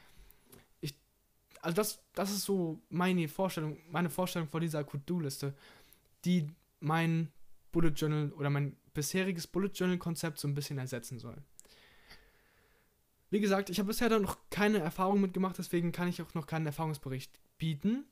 also 1.64 1.76
das, 1.76 2.04
das 2.14 2.30
ist 2.30 2.44
so 2.44 2.82
meine 2.90 3.28
Vorstellung, 3.30 3.78
meine 3.90 4.10
Vorstellung 4.10 4.50
von 4.50 4.60
dieser 4.60 4.86
To-Do-Liste, 4.86 5.56
die 6.26 6.50
mein 6.82 7.32
Bullet 7.72 7.94
Journal 7.96 8.32
oder 8.34 8.50
mein 8.50 8.76
bisheriges 8.94 9.48
Bullet 9.48 9.72
Journal 9.74 9.98
Konzept 9.98 10.40
so 10.40 10.48
ein 10.48 10.54
bisschen 10.54 10.78
ersetzen 10.78 11.20
soll. 11.20 11.38
Wie 13.30 13.40
gesagt, 13.40 13.70
ich 13.70 13.80
habe 13.80 13.88
bisher 13.88 14.10
da 14.10 14.20
noch 14.20 14.38
keine 14.50 14.80
Erfahrung 14.80 15.20
mitgemacht, 15.20 15.58
deswegen 15.58 15.92
kann 15.92 16.08
ich 16.08 16.22
auch 16.22 16.34
noch 16.36 16.46
keinen 16.46 16.68
Erfahrungsbericht 16.68 17.40
bieten. 17.58 18.06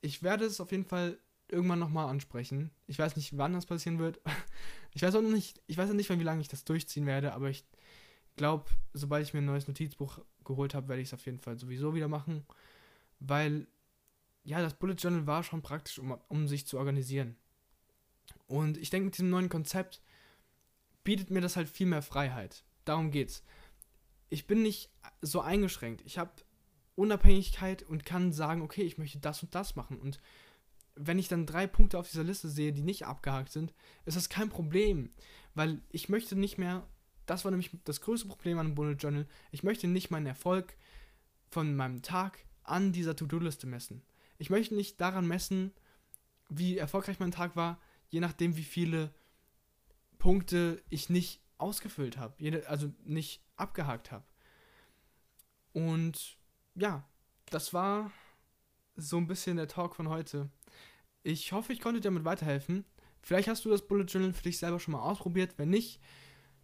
Ich 0.00 0.22
werde 0.22 0.44
es 0.44 0.60
auf 0.60 0.72
jeden 0.72 0.84
Fall 0.84 1.18
irgendwann 1.48 1.78
nochmal 1.78 2.08
ansprechen. 2.08 2.70
Ich 2.86 2.98
weiß 2.98 3.16
nicht, 3.16 3.36
wann 3.36 3.52
das 3.52 3.66
passieren 3.66 3.98
wird. 3.98 4.20
Ich 4.96 5.02
weiß 5.02 5.16
auch 5.16 5.22
nicht, 5.22 5.60
ich 5.66 5.76
weiß 5.76 5.90
auch 5.90 5.94
nicht, 5.94 6.08
wie 6.08 6.22
lange 6.22 6.40
ich 6.40 6.46
das 6.46 6.64
durchziehen 6.64 7.04
werde, 7.04 7.32
aber 7.32 7.50
ich 7.50 7.64
glaube, 8.36 8.70
sobald 8.92 9.26
ich 9.26 9.34
mir 9.34 9.40
ein 9.40 9.44
neues 9.44 9.66
Notizbuch 9.66 10.20
geholt 10.44 10.72
habe, 10.72 10.86
werde 10.86 11.02
ich 11.02 11.08
es 11.08 11.14
auf 11.14 11.26
jeden 11.26 11.40
Fall 11.40 11.58
sowieso 11.58 11.96
wieder 11.96 12.06
machen 12.06 12.46
weil 13.28 13.66
ja, 14.44 14.60
das 14.60 14.74
Bullet 14.74 14.94
Journal 14.94 15.26
war 15.26 15.42
schon 15.42 15.62
praktisch, 15.62 15.98
um, 15.98 16.18
um 16.28 16.48
sich 16.48 16.66
zu 16.66 16.78
organisieren. 16.78 17.36
Und 18.46 18.76
ich 18.76 18.90
denke, 18.90 19.06
mit 19.06 19.14
diesem 19.14 19.30
neuen 19.30 19.48
Konzept 19.48 20.02
bietet 21.04 21.30
mir 21.30 21.40
das 21.40 21.56
halt 21.56 21.68
viel 21.68 21.86
mehr 21.86 22.02
Freiheit. 22.02 22.64
Darum 22.84 23.10
geht's. 23.10 23.44
Ich 24.30 24.46
bin 24.46 24.62
nicht 24.62 24.90
so 25.20 25.40
eingeschränkt. 25.40 26.02
Ich 26.04 26.18
habe 26.18 26.32
Unabhängigkeit 26.96 27.82
und 27.82 28.04
kann 28.04 28.32
sagen, 28.32 28.62
okay, 28.62 28.82
ich 28.82 28.98
möchte 28.98 29.18
das 29.18 29.42
und 29.42 29.54
das 29.54 29.76
machen. 29.76 29.98
Und 29.98 30.18
wenn 30.96 31.18
ich 31.18 31.28
dann 31.28 31.46
drei 31.46 31.66
Punkte 31.66 31.98
auf 31.98 32.08
dieser 32.08 32.24
Liste 32.24 32.48
sehe, 32.48 32.72
die 32.72 32.82
nicht 32.82 33.06
abgehakt 33.06 33.52
sind, 33.52 33.74
ist 34.04 34.16
das 34.16 34.28
kein 34.28 34.48
Problem. 34.48 35.10
Weil 35.54 35.82
ich 35.90 36.08
möchte 36.08 36.36
nicht 36.36 36.58
mehr, 36.58 36.86
das 37.26 37.44
war 37.44 37.50
nämlich 37.50 37.70
das 37.84 38.00
größte 38.00 38.28
Problem 38.28 38.58
an 38.58 38.68
dem 38.68 38.74
Bullet 38.74 38.94
Journal, 38.94 39.26
ich 39.50 39.62
möchte 39.62 39.86
nicht 39.88 40.10
meinen 40.10 40.26
Erfolg 40.26 40.76
von 41.50 41.74
meinem 41.74 42.02
Tag 42.02 42.38
an 42.62 42.92
dieser 42.92 43.16
To-Do-Liste 43.16 43.66
messen. 43.66 44.02
Ich 44.38 44.50
möchte 44.50 44.74
nicht 44.74 45.00
daran 45.00 45.26
messen, 45.26 45.72
wie 46.48 46.78
erfolgreich 46.78 47.18
mein 47.20 47.30
Tag 47.30 47.56
war, 47.56 47.80
je 48.08 48.20
nachdem, 48.20 48.56
wie 48.56 48.64
viele 48.64 49.12
Punkte 50.24 50.82
ich 50.88 51.10
nicht 51.10 51.42
ausgefüllt 51.58 52.16
habe, 52.16 52.66
also 52.66 52.90
nicht 53.04 53.44
abgehakt 53.56 54.10
habe. 54.10 54.24
Und 55.74 56.38
ja, 56.74 57.06
das 57.50 57.74
war 57.74 58.10
so 58.96 59.18
ein 59.18 59.26
bisschen 59.26 59.58
der 59.58 59.68
Talk 59.68 59.94
von 59.94 60.08
heute. 60.08 60.48
Ich 61.24 61.52
hoffe, 61.52 61.74
ich 61.74 61.80
konnte 61.82 62.00
dir 62.00 62.08
damit 62.08 62.24
weiterhelfen. 62.24 62.86
Vielleicht 63.20 63.48
hast 63.48 63.66
du 63.66 63.68
das 63.68 63.86
Bullet 63.86 64.06
Journal 64.06 64.32
für 64.32 64.44
dich 64.44 64.56
selber 64.56 64.80
schon 64.80 64.92
mal 64.92 65.02
ausprobiert. 65.02 65.58
Wenn 65.58 65.68
nicht, 65.68 66.00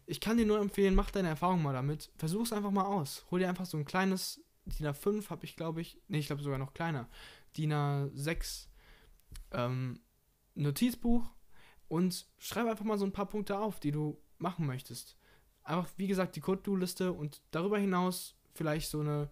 ich 0.07 0.23
kann 0.23 0.39
dir 0.39 0.47
nur 0.47 0.59
empfehlen, 0.59 0.95
mach 0.95 1.11
deine 1.11 1.29
Erfahrung 1.29 1.63
mal 1.63 1.75
damit. 1.75 2.11
Versuch 2.17 2.47
es 2.47 2.55
einfach 2.55 2.71
mal 2.71 2.87
aus. 2.87 3.27
Hol 3.31 3.41
dir 3.41 3.49
einfach 3.51 3.67
so 3.67 3.77
ein 3.77 3.85
kleines 3.85 4.43
DIN 4.65 4.87
A5 4.87 5.29
habe 5.29 5.45
ich, 5.45 5.55
glaube 5.55 5.83
ich, 5.83 6.01
nee, 6.09 6.21
ich 6.21 6.29
glaube 6.29 6.43
sogar 6.43 6.59
noch 6.59 6.73
kleiner, 6.73 7.11
DIN 7.59 7.75
A6 7.75 8.69
ähm, 9.51 10.01
Notizbuch 10.55 11.31
und 11.91 12.25
schreibe 12.39 12.71
einfach 12.71 12.85
mal 12.85 12.99
so 12.99 13.05
ein 13.05 13.13
paar 13.13 13.27
Punkte 13.27 13.59
auf, 13.59 13.81
die 13.81 13.91
du 13.91 14.17
machen 14.39 14.65
möchtest. 14.65 15.17
Einfach, 15.65 15.91
wie 15.97 16.07
gesagt, 16.07 16.37
die 16.37 16.41
Code-Do-Liste 16.41 17.13
und 17.13 17.43
darüber 17.51 17.79
hinaus 17.79 18.37
vielleicht 18.55 18.89
so 18.89 19.01
eine, 19.01 19.29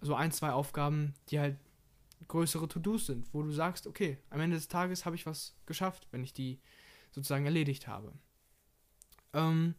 so 0.00 0.14
ein, 0.14 0.32
zwei 0.32 0.50
Aufgaben, 0.50 1.12
die 1.28 1.38
halt 1.38 1.58
größere 2.26 2.68
To-Dos 2.68 3.06
sind, 3.06 3.32
wo 3.34 3.42
du 3.42 3.52
sagst, 3.52 3.86
okay, 3.86 4.16
am 4.30 4.40
Ende 4.40 4.56
des 4.56 4.68
Tages 4.68 5.04
habe 5.04 5.14
ich 5.14 5.26
was 5.26 5.54
geschafft, 5.66 6.08
wenn 6.10 6.24
ich 6.24 6.32
die 6.32 6.58
sozusagen 7.12 7.44
erledigt 7.44 7.86
habe. 7.86 8.12
Ähm, 9.34 9.74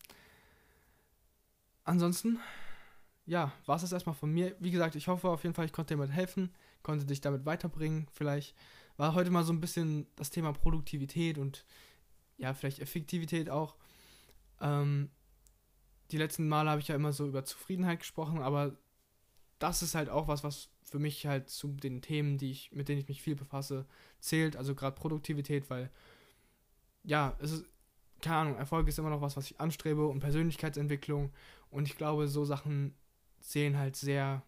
ansonsten 1.86 2.40
ja, 3.26 3.52
war 3.66 3.78
es 3.78 3.82
das 3.82 3.92
erstmal 3.92 4.16
von 4.16 4.32
mir. 4.32 4.56
Wie 4.60 4.72
gesagt, 4.72 4.96
ich 4.96 5.08
hoffe 5.08 5.28
auf 5.30 5.44
jeden 5.44 5.56
Fall, 5.56 5.66
ich 5.66 5.74
konnte 5.74 5.96
dir 5.96 5.98
damit 5.98 6.16
helfen, 6.16 6.54
konnte 6.84 7.06
dich 7.06 7.22
damit 7.22 7.46
weiterbringen. 7.46 8.08
Vielleicht 8.12 8.56
war 9.00 9.14
heute 9.14 9.32
mal 9.32 9.46
so 9.46 9.54
ein 9.54 9.62
bisschen 9.62 10.08
das 10.18 10.30
Thema 10.30 10.52
Produktivität 10.52 11.38
und 11.38 11.66
ja, 12.38 12.54
vielleicht 12.54 12.80
Effektivität 12.80 13.50
auch. 13.50 13.78
Ähm, 14.60 15.10
die 16.12 16.18
letzten 16.18 16.50
Male 16.50 16.70
habe 16.70 16.82
ich 16.82 16.90
ja 16.90 16.96
immer 16.96 17.14
so 17.14 17.26
über 17.26 17.46
Zufriedenheit 17.46 18.00
gesprochen, 18.00 18.40
aber 18.40 18.76
das 19.58 19.82
ist 19.84 19.96
halt 19.96 20.10
auch 20.10 20.28
was, 20.28 20.44
was 20.44 20.70
für 20.84 21.00
mich 21.00 21.26
halt 21.26 21.50
zu 21.50 21.70
den 21.70 22.02
Themen, 22.02 22.38
die 22.38 22.52
ich, 22.52 22.74
mit 22.74 22.90
denen 22.90 23.00
ich 23.00 23.08
mich 23.08 23.22
viel 23.22 23.36
befasse, 23.36 23.86
zählt. 24.20 24.58
Also 24.58 24.76
gerade 24.76 24.98
Produktivität, 24.98 25.70
weil 25.70 25.90
ja, 27.04 27.38
es 27.40 27.54
ist, 27.54 27.66
keine 28.22 28.36
Ahnung, 28.36 28.56
Erfolg 28.58 28.86
ist 28.90 29.00
immer 29.00 29.10
noch 29.10 29.22
was, 29.22 29.38
was 29.38 29.50
ich 29.50 29.62
anstrebe 29.62 30.08
und 30.08 30.20
Persönlichkeitsentwicklung. 30.20 31.32
Und 31.70 31.88
ich 31.88 31.96
glaube, 31.96 32.28
so 32.28 32.44
Sachen 32.44 32.96
zählen 33.40 33.78
halt 33.78 33.96
sehr 33.96 34.44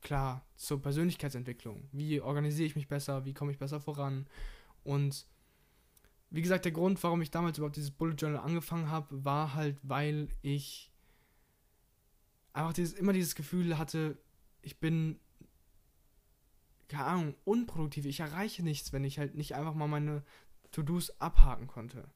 klar 0.00 0.46
zur 0.56 0.80
Persönlichkeitsentwicklung. 0.80 1.88
Wie 1.92 2.20
organisiere 2.20 2.66
ich 2.66 2.76
mich 2.76 2.88
besser? 2.88 3.24
Wie 3.24 3.34
komme 3.34 3.52
ich 3.52 3.58
besser 3.58 3.80
voran? 3.80 4.26
Und 4.84 5.26
wie 6.30 6.42
gesagt, 6.42 6.64
der 6.64 6.72
Grund, 6.72 7.02
warum 7.02 7.22
ich 7.22 7.30
damals 7.30 7.58
überhaupt 7.58 7.76
dieses 7.76 7.90
Bullet 7.90 8.14
Journal 8.14 8.40
angefangen 8.40 8.90
habe, 8.90 9.24
war 9.24 9.54
halt, 9.54 9.78
weil 9.82 10.28
ich 10.42 10.92
einfach 12.52 12.72
dieses, 12.72 12.94
immer 12.94 13.12
dieses 13.12 13.34
Gefühl 13.34 13.78
hatte, 13.78 14.16
ich 14.62 14.78
bin, 14.78 15.18
keine 16.88 17.04
Ahnung, 17.04 17.34
unproduktiv. 17.44 18.04
Ich 18.04 18.20
erreiche 18.20 18.62
nichts, 18.62 18.92
wenn 18.92 19.04
ich 19.04 19.18
halt 19.18 19.34
nicht 19.34 19.54
einfach 19.54 19.74
mal 19.74 19.88
meine 19.88 20.22
To-Dos 20.70 21.20
abhaken 21.20 21.66
konnte. 21.66 22.08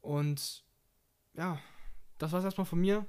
Und 0.00 0.64
ja, 1.34 1.58
das 2.18 2.32
war 2.32 2.38
es 2.38 2.44
erstmal 2.44 2.66
von 2.66 2.80
mir 2.80 3.06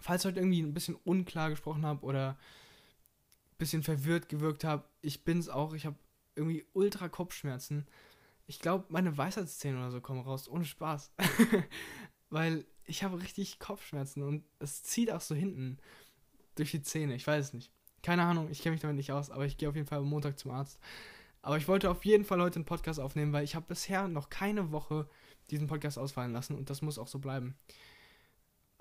falls 0.00 0.24
heute 0.24 0.40
irgendwie 0.40 0.62
ein 0.62 0.74
bisschen 0.74 0.96
unklar 1.04 1.50
gesprochen 1.50 1.84
habe 1.84 2.04
oder 2.04 2.30
ein 2.30 3.58
bisschen 3.58 3.82
verwirrt 3.82 4.28
gewirkt 4.28 4.64
habe, 4.64 4.84
ich 5.00 5.24
bin's 5.24 5.48
auch. 5.48 5.74
Ich 5.74 5.86
habe 5.86 5.96
irgendwie 6.34 6.64
ultra 6.72 7.08
Kopfschmerzen. 7.08 7.86
Ich 8.46 8.58
glaube, 8.58 8.86
meine 8.88 9.16
Weisheitszähne 9.16 9.78
oder 9.78 9.90
so 9.90 10.00
kommen 10.00 10.20
raus, 10.20 10.48
ohne 10.48 10.64
Spaß. 10.64 11.12
Weil 12.30 12.64
ich 12.84 13.04
habe 13.04 13.20
richtig 13.20 13.58
Kopfschmerzen 13.58 14.22
und 14.22 14.44
es 14.58 14.82
zieht 14.82 15.10
auch 15.10 15.20
so 15.20 15.34
hinten 15.34 15.78
durch 16.54 16.70
die 16.70 16.82
Zähne. 16.82 17.14
Ich 17.14 17.26
weiß 17.26 17.46
es 17.46 17.52
nicht. 17.52 17.70
Keine 18.02 18.24
Ahnung, 18.24 18.48
ich 18.50 18.62
kenne 18.62 18.72
mich 18.72 18.80
damit 18.80 18.96
nicht 18.96 19.12
aus, 19.12 19.30
aber 19.30 19.46
ich 19.46 19.56
gehe 19.56 19.68
auf 19.68 19.76
jeden 19.76 19.86
Fall 19.86 19.98
am 19.98 20.08
Montag 20.08 20.38
zum 20.38 20.50
Arzt. 20.50 20.80
Aber 21.40 21.56
ich 21.56 21.68
wollte 21.68 21.90
auf 21.90 22.04
jeden 22.04 22.24
Fall 22.24 22.40
heute 22.40 22.56
einen 22.56 22.64
Podcast 22.64 22.98
aufnehmen, 22.98 23.32
weil 23.32 23.44
ich 23.44 23.54
habe 23.54 23.66
bisher 23.68 24.08
noch 24.08 24.28
keine 24.28 24.72
Woche 24.72 25.08
diesen 25.50 25.66
Podcast 25.66 25.98
ausfallen 25.98 26.32
lassen 26.32 26.56
und 26.56 26.70
das 26.70 26.82
muss 26.82 26.98
auch 26.98 27.08
so 27.08 27.18
bleiben. 27.18 27.56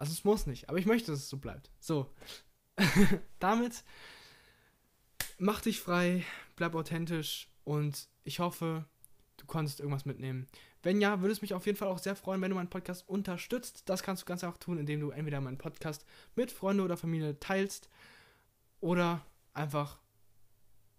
Also 0.02 0.14
es 0.14 0.24
muss 0.24 0.48
nicht, 0.48 0.68
aber 0.68 0.80
ich 0.80 0.88
möchte, 0.88 1.12
dass 1.12 1.20
es 1.20 1.30
so 1.30 1.38
bleibt. 1.38 1.70
So. 1.80 2.12
Damit 3.40 3.84
mach 5.38 5.62
dich 5.62 5.80
frei, 5.80 6.26
bleib 6.56 6.74
authentisch 6.74 7.52
und 7.66 8.10
ich 8.24 8.40
hoffe, 8.40 8.86
du 9.38 9.46
konntest 9.46 9.80
irgendwas 9.80 10.06
mitnehmen. 10.06 10.48
Wenn 10.82 11.02
ja, 11.02 11.22
würde 11.22 11.34
es 11.34 11.44
mich 11.44 11.54
auf 11.54 11.68
jeden 11.68 11.78
Fall 11.78 11.88
auch 11.88 12.00
sehr 12.00 12.16
freuen, 12.16 12.42
wenn 12.42 12.50
du 12.50 12.56
meinen 12.56 12.72
Podcast 12.72 13.08
unterstützt. 13.08 13.84
Das 13.86 14.02
kannst 14.02 14.24
du 14.24 14.26
ganz 14.26 14.44
einfach 14.44 14.58
tun, 14.58 14.80
indem 14.80 15.02
du 15.02 15.12
entweder 15.12 15.40
meinen 15.40 15.60
Podcast 15.60 16.04
mit 16.36 16.52
Freunden 16.52 16.82
oder 16.82 16.98
Familie 16.98 17.40
teilst 17.40 17.88
oder 18.80 19.24
einfach 19.54 20.00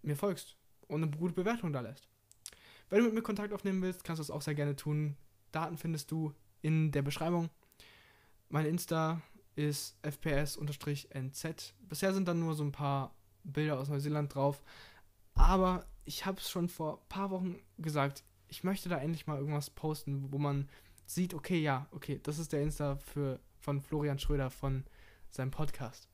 mir 0.01 0.15
folgst 0.15 0.55
und 0.87 1.03
eine 1.03 1.11
gute 1.11 1.33
Bewertung 1.33 1.73
da 1.73 1.81
lässt. 1.81 2.07
Wenn 2.89 2.99
du 2.99 3.05
mit 3.07 3.15
mir 3.15 3.21
Kontakt 3.21 3.51
aufnehmen 3.51 3.81
willst, 3.81 4.05
kannst 4.05 4.19
du 4.19 4.23
das 4.23 4.31
auch 4.31 4.41
sehr 4.41 4.55
gerne 4.55 4.77
tun. 4.77 5.17
Daten 5.51 5.77
findest 5.77 6.09
du 6.09 6.33
in 6.61 6.93
der 6.93 7.01
Beschreibung. 7.01 7.49
Mein 8.53 8.67
Insta 8.67 9.19
ist 9.55 9.97
fps-nz. 10.03 11.73
Bisher 11.89 12.13
sind 12.13 12.27
dann 12.27 12.39
nur 12.39 12.53
so 12.53 12.63
ein 12.63 12.71
paar 12.71 13.15
Bilder 13.43 13.79
aus 13.79 13.89
Neuseeland 13.89 14.35
drauf. 14.35 14.61
Aber 15.33 15.87
ich 16.05 16.27
habe 16.27 16.37
es 16.37 16.51
schon 16.51 16.69
vor 16.69 16.99
ein 16.99 17.09
paar 17.09 17.31
Wochen 17.31 17.55
gesagt, 17.79 18.23
ich 18.49 18.63
möchte 18.63 18.89
da 18.89 18.99
endlich 18.99 19.25
mal 19.25 19.39
irgendwas 19.39 19.71
posten, 19.71 20.31
wo 20.31 20.37
man 20.37 20.69
sieht, 21.07 21.33
okay, 21.33 21.63
ja, 21.63 21.87
okay, 21.89 22.19
das 22.21 22.37
ist 22.37 22.53
der 22.53 22.61
Insta 22.61 22.97
für, 22.97 23.39
von 23.57 23.81
Florian 23.81 24.19
Schröder 24.19 24.51
von 24.51 24.83
seinem 25.31 25.49
Podcast. 25.49 26.07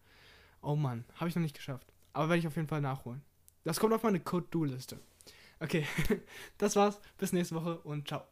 Oh 0.61 0.77
Mann, 0.77 1.03
habe 1.15 1.27
ich 1.27 1.35
noch 1.35 1.43
nicht 1.43 1.57
geschafft. 1.57 1.91
Aber 2.13 2.29
werde 2.29 2.39
ich 2.39 2.47
auf 2.47 2.55
jeden 2.55 2.69
Fall 2.69 2.79
nachholen. 2.79 3.21
Das 3.65 3.81
kommt 3.81 3.93
auf 3.93 4.03
meine 4.03 4.21
Code-Do-Liste. 4.21 4.97
Okay, 5.59 5.85
das 6.57 6.77
war's. 6.77 7.01
Bis 7.17 7.33
nächste 7.33 7.55
Woche 7.55 7.79
und 7.79 8.07
ciao. 8.07 8.23